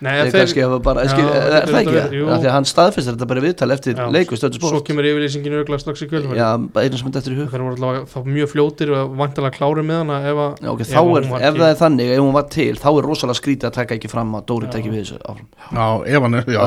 [0.01, 2.13] Nei, Þeir kannski hafa bara, Já, skil, er, það ekki það?
[2.41, 5.53] Því að hann staðfestir þetta bara viðtal eftir Já, leik við stöðum svo kemur yfirlýsingin
[5.59, 7.51] auðvitað strax í kvöld Já, einu sem þetta eftir í hug.
[7.53, 10.95] Þeir voru þá mjög fljótir og vantilega klári með hana ef að Já, ok, ef
[10.97, 13.77] er, ef ekki- það er þannig, ef hún var til þá er rosalega skrítið að
[13.77, 15.47] taka ekki fram að Dóri tekki við þessu áfram.
[15.69, 15.85] Já,
[16.17, 16.65] ef hann er, já,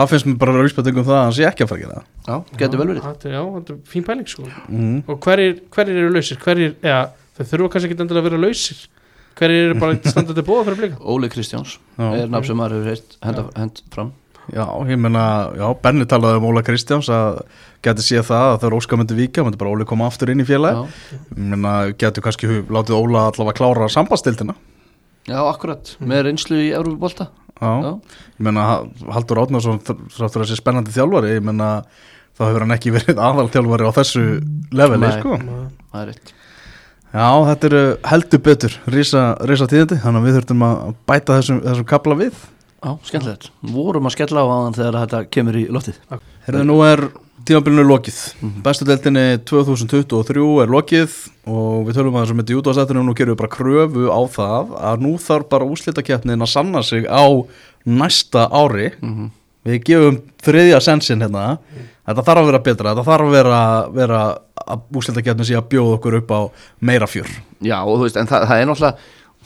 [0.00, 2.00] það finnst mér bara að vera vísbendingum það að hann sé ekki að fara gera
[2.00, 2.10] það.
[2.30, 3.04] Já, getur vel verið.
[3.04, 4.48] Er- Já, þetta er fín pæling sko.
[4.72, 5.02] Mm.
[5.04, 6.40] og hverjir, hverjir eru lausir?
[6.40, 7.02] Hverjir, eða
[7.38, 8.80] þau þurfa kannski ekki endilega að vera lausir.
[9.40, 10.98] Hver er bara standað til bóða fyrir blika?
[11.12, 12.08] Óli Kristjáns Já.
[12.24, 14.10] er nafn sem maður hefur heilt hend, hend fram.
[14.50, 15.22] Já, ég meina,
[15.54, 17.42] já, Benni talaði um Óla Kristjáns að
[17.86, 20.46] geti séð það að þegar Óskar myndi vika, myndi bara Óli koma aftur inn í
[20.48, 20.64] Ég
[21.38, 24.56] meina, getur kannski látið Óla allavega klára sambastildina
[25.30, 27.28] já akkurat, með reynslu í Európa-bolta
[27.60, 27.90] Já, Já,
[28.40, 31.70] ég meina, Ha- Haldur Átnarsson þráttur að sé spennandi þjálfari, ég meina
[32.34, 34.24] þá hefur hann ekki verið aðalþjálfari á þessu
[34.74, 35.18] leveli, Nei.
[35.20, 35.36] sko.
[35.92, 36.32] Það er rétt
[37.10, 41.62] Já, þetta eru heldur betur rísa, rísa tíðandi, þannig að við þurfum að bæta þessum,
[41.64, 42.44] þessum kapla við.
[42.80, 45.98] Já, skemmtilegt, vorum að skella á aðan þegar þetta kemur í loftið.
[46.46, 47.02] Herðu, nú er
[47.48, 48.20] tímabilinu lokið.
[48.40, 48.62] Mhm.
[48.62, 51.16] Bestu deildinni 2023 er lokið
[51.50, 54.72] og við tölum að þessum með júdóðastættinu og nú gerum við bara kröfu á það
[54.78, 57.26] að nú þarf bara úslitakeppnin að sanna sig á
[57.84, 58.92] næsta ári.
[59.02, 59.30] Mm
[59.60, 61.58] Við gefum þriðja sensin hérna.
[62.08, 63.58] Þetta þarf að vera betra, þetta þarf að vera,
[63.92, 64.20] vera
[64.74, 66.40] að úslitakeppnin sé að bjóða okkur upp á
[66.90, 67.30] meira fjör.
[67.64, 68.96] Já, og þú veist, en það, það er náttúrulega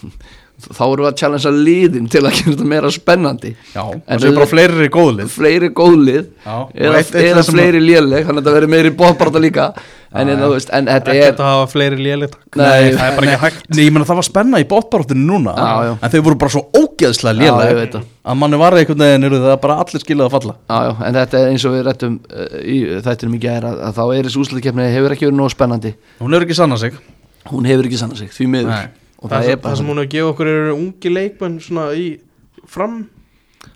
[0.74, 3.50] þá erum við að challengea liðin til að gera þetta meira spennandi.
[3.74, 7.80] Já, En það séu bara fleiri góðlið fleiri góðlið Já, eða, eitt- eitt eða fleiri
[7.82, 9.66] léleg þannig að þetta verður meiri bóðbarta líka
[10.14, 13.28] en, þú veist, en þetta Ekki er að hafa fleiri lélit Nei, það er bara
[13.30, 13.68] ekki hægt.
[13.70, 15.92] Nei, ég meina það var spenna í bóttbaróttinu núna Já, já.
[15.98, 17.96] En þau voru bara svo ógeðslega það.
[18.24, 20.54] Að manni var einhvern veginn eru það bara allir skilað að falla.
[20.70, 23.80] Já, já, en þetta er eins og við rættum uh, í þættinum í gæra að,
[23.88, 25.94] að þá er þessi úslutkefni hefur ekki verið nóg spennandi.
[26.22, 26.96] Hún er ekki sanna sig.
[27.50, 28.70] Hún hefur ekki sanna sig, því miður.
[28.70, 28.94] Það,
[29.24, 32.06] það, það, er sem hún hefur gefið okkur eru ungi leikmenn svona í
[32.70, 33.02] fram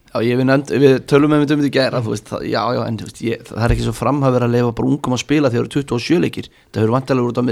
[0.09, 2.81] Já, ég við, nefnd, við tölum með um þetta í gæra veist, það, Já, já,
[2.89, 5.51] en þú veist, ég, það er ekki svo framhafur að leifa bara ungum að spila
[5.53, 6.47] þegar það eru 27 leikir.
[6.73, 7.43] Það hefur vantilega út Já,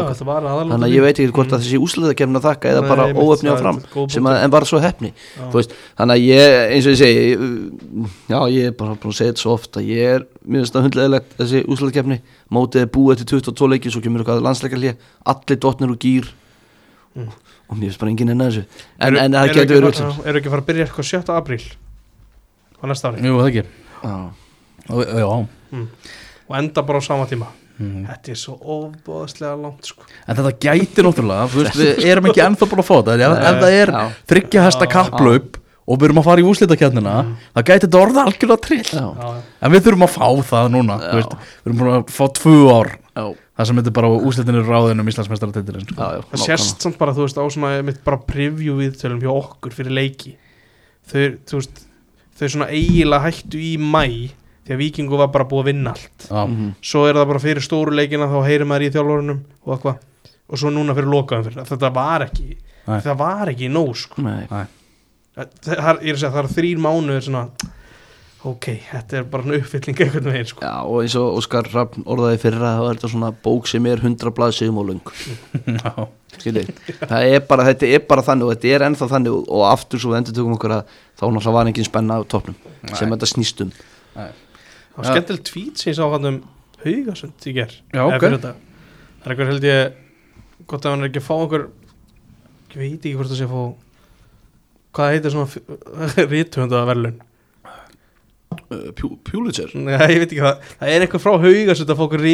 [0.00, 2.72] já, þetta var aðalega þannig að ég veit ekki hvort að þessi úslutakefni að þakka
[2.72, 3.78] eða bara óöfni á það er fram
[4.16, 7.22] sem að, en bara svo hefni Þú veist, þannig að ég, eins og ég segi
[8.32, 10.26] já, ég er bara búin að segja þetta svo oft að ég er,
[10.76, 12.18] það hundleðilegt þessi úslutakefni,
[12.56, 14.24] mótið er búið til 22 leikir, svo kemur
[17.16, 17.30] Mm.
[17.70, 18.62] og mér finnst bara enginn enn að þessu.
[19.00, 21.06] En, Eru- en það eru getur verið öllum Eru ekki að fara að byrja eitthvað
[21.10, 21.30] 7.
[21.32, 21.62] apríl
[22.80, 23.64] á næsta ári Jú, það ekki
[24.02, 24.16] Já.
[24.90, 25.28] Ó, Já
[26.46, 28.06] og enda bara á sama tíma Mhm.
[28.08, 30.00] Þetta er svo ofbóðslega langt sko.
[30.26, 33.58] En þetta gæti náttúrulega, veist, við erum ekki ennþá búin að fá þetta Ef, ef
[33.60, 34.04] það er Já.
[34.32, 34.92] þryggja hesta Já.
[34.94, 37.16] kapplaup og við erum að fara í úslitakjarnina
[37.52, 39.04] það gæti þetta orða algjörlega trill Já.
[39.60, 42.90] En við þurfum að fá það núna veist, Við erum búin að fá tvö ár
[42.96, 43.26] Já.
[43.60, 45.94] Það sem þetta bara úslitinir ráðin um Íslandsmeistaratitilin sko.
[46.00, 49.30] Já, já, það sést samt bara, þú veist, á svona mitt bara preview viðtölum hjá
[49.36, 50.32] okkur fyrir leiki
[51.12, 51.85] þau, þú veist
[52.38, 54.02] þau svona eiginlega hættu í mæ
[54.66, 56.72] því að Víkingu var bara búið að vinna allt Já, Mhm.
[56.82, 59.98] svo er það bara fyrir stóru leikina þá heyrir maður í þjálfurunum og eitthvað
[60.50, 62.56] og svo núna fyrir lokaðum fyrir þetta var ekki,
[62.86, 63.00] Nei.
[63.00, 64.22] það var ekki nóg sko.
[64.22, 64.46] Nei.
[64.46, 64.66] það,
[65.62, 67.48] það, ég er að segja, það er þrýr mánuður svona
[68.46, 70.62] ok, þetta er bara uppfylling einhvern veginn sko.
[70.62, 74.02] Já, og eins og Óskar Raffn orðaði fyrra þá er þetta svona bók sem er
[74.04, 74.90] 100 blaðsíðum og
[76.36, 76.66] Skilji,
[77.00, 80.02] það er bara, þetta er bara þannig og þetta er ennþá þannig og, og aftur
[80.02, 82.56] svo við endur tökum okkur að þá náttúrulega var engin spenna á topnum
[82.92, 84.34] sem þetta snýst um það
[84.96, 85.10] var Já.
[85.14, 86.36] skemmtilegt tvít sem ég sá hann um
[86.84, 88.20] haugasund í ger Já, Eða ok.
[88.20, 88.52] fyrir þetta.
[89.22, 89.80] það er eitthvað held ég
[90.68, 91.64] gott að hann er ekki að fá okkur
[92.74, 93.64] ég veit ekki hvort það sé að fá
[94.96, 97.16] hvað heitir svona uh, Pjú-
[99.26, 99.70] Pulitzer?
[99.74, 102.24] Nei, ég veit ekki það, það er eitthvað frá haugasund að fá okkur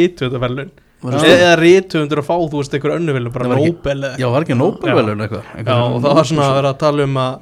[1.03, 4.27] Var eða, rítuhöndur að fá, þú veist, eitthvað önnu verðlun bara Það Nobel eða já,
[4.31, 5.43] var ekki Nobelvelun eitthvað?
[5.49, 7.33] Já, Einhver- og það var svona að vera að tala um að,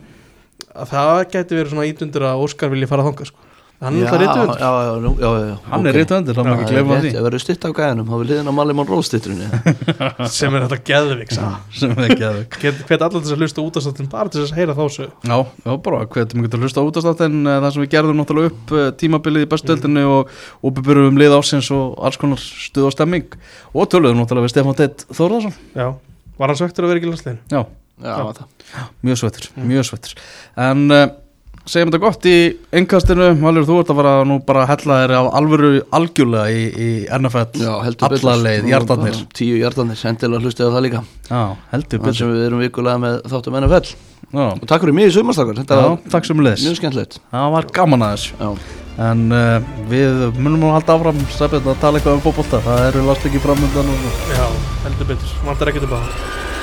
[0.82, 3.46] að það gæti verið svona ítundur að Óskar vilji fara þangað sko.
[3.82, 6.68] Hann er alltaf rítuhöndur já, já, já, já, já, Hann er rithöfundur, það má ekki
[6.70, 7.12] gleyma því.
[7.16, 9.48] Það verður stutt af gæðanum, þá vil liðin á Malli Monroe stittrunni
[10.38, 14.10] sem er þetta geðvik sem ekki að Hvet allir þess að hlusta út af státtin
[14.12, 16.86] bara til þess að heyra þá sög Já, já, bara hvetjum ekki til að hlusta
[16.86, 20.04] út af státt en uh, það sem við gerðum náttúrulega upp uh, tímabilið í bestuöldinni
[20.06, 20.30] og
[20.70, 23.28] opinbyrjum um lið ásins og alls konar stuð og stemming.
[23.74, 25.58] Og töluðum náttúrulega við Stefán Teitt Þórðarsson
[31.62, 32.36] Að vera ekki mjög mjög segjum þetta gott í
[32.74, 36.64] engkastinu, Valur þú ert að fara nú bara að hella þér af alvöru algjörlega í,
[36.74, 38.30] í NFL Já, heldur betur.
[38.30, 41.04] alla leið, Nú, hjartarnir Tíu hjartarnir, endilega hlustið á það líka.
[41.30, 41.42] Já,
[41.72, 42.18] heldur Það betur.
[42.18, 43.94] sem við erum vikulega með þáttum NFL
[44.32, 47.20] Já, Og takk fyrir mig í sumarstakar, þetta já var takk sem leðis mjög skemmtilegt.
[47.32, 48.52] Það var gaman að Já,
[49.02, 52.60] En uh, við munum að halda áfram Sæbjörn að tala eitthvað um fótbolta.
[52.66, 54.46] Það eru lastleiki framöndan og Já,
[54.86, 56.61] heldur betur, vantar ekkert á það